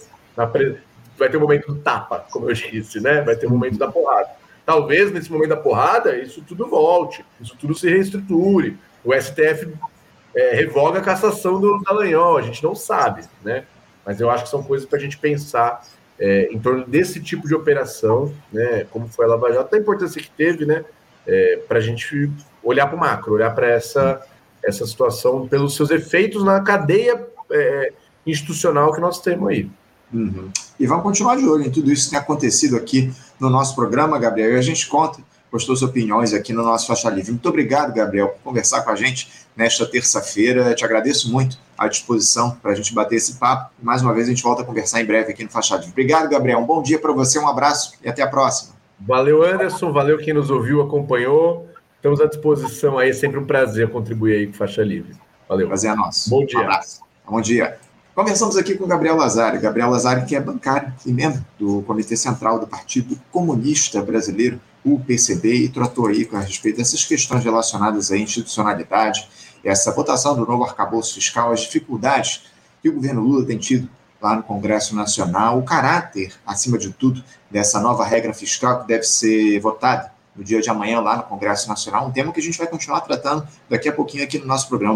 [0.51, 0.77] Pre...
[1.17, 3.21] Vai ter o momento do tapa, como eu disse, né?
[3.21, 4.29] Vai ter o momento da porrada.
[4.65, 8.77] Talvez nesse momento da porrada isso tudo volte, isso tudo se reestruture.
[9.03, 9.73] O STF
[10.35, 13.65] é, revoga a cassação do Dallagnol, a gente não sabe, né?
[14.05, 15.85] Mas eu acho que são coisas para a gente pensar
[16.19, 18.85] é, em torno desse tipo de operação, né?
[18.91, 20.85] Como foi a Lava Jato, a importância que teve, né?
[21.27, 22.31] É, para a gente
[22.63, 24.25] olhar para o macro, olhar para essa,
[24.63, 27.93] essa situação pelos seus efeitos na cadeia é,
[28.25, 29.69] institucional que nós temos aí.
[30.13, 30.49] Uhum.
[30.79, 34.19] E vamos continuar de olho em tudo isso que tem acontecido aqui no nosso programa,
[34.19, 34.53] Gabriel.
[34.53, 37.31] E a gente conta com as suas opiniões aqui no nosso Faixa Livre.
[37.31, 40.73] Muito obrigado, Gabriel, por conversar com a gente nesta terça-feira.
[40.73, 43.71] Te agradeço muito a disposição para a gente bater esse papo.
[43.81, 45.91] Mais uma vez, a gente volta a conversar em breve aqui no Faixa Livre.
[45.91, 46.59] Obrigado, Gabriel.
[46.59, 48.73] Um bom dia para você, um abraço e até a próxima.
[48.99, 49.91] Valeu, Anderson.
[49.91, 51.67] Valeu quem nos ouviu, acompanhou.
[51.97, 53.09] Estamos à disposição aí.
[53.09, 55.15] É sempre um prazer contribuir aí com Faixa Livre.
[55.49, 55.67] Valeu.
[55.67, 56.29] Prazer é nosso.
[56.29, 56.59] Bom dia.
[56.59, 57.01] Um abraço.
[57.27, 57.90] Bom dia.
[58.13, 59.57] Conversamos aqui com Gabriel Lazari.
[59.57, 64.99] Gabriel Lazari, que é bancário e membro do Comitê Central do Partido Comunista Brasileiro, o
[64.99, 69.29] PCB, e tratou aí a respeito dessas questões relacionadas à institucionalidade,
[69.63, 72.43] essa votação do novo arcabouço fiscal, as dificuldades
[72.81, 73.87] que o governo Lula tem tido
[74.21, 79.03] lá no Congresso Nacional, o caráter, acima de tudo, dessa nova regra fiscal que deve
[79.03, 82.57] ser votada no dia de amanhã lá no Congresso Nacional, um tema que a gente
[82.57, 84.95] vai continuar tratando daqui a pouquinho aqui no nosso programa.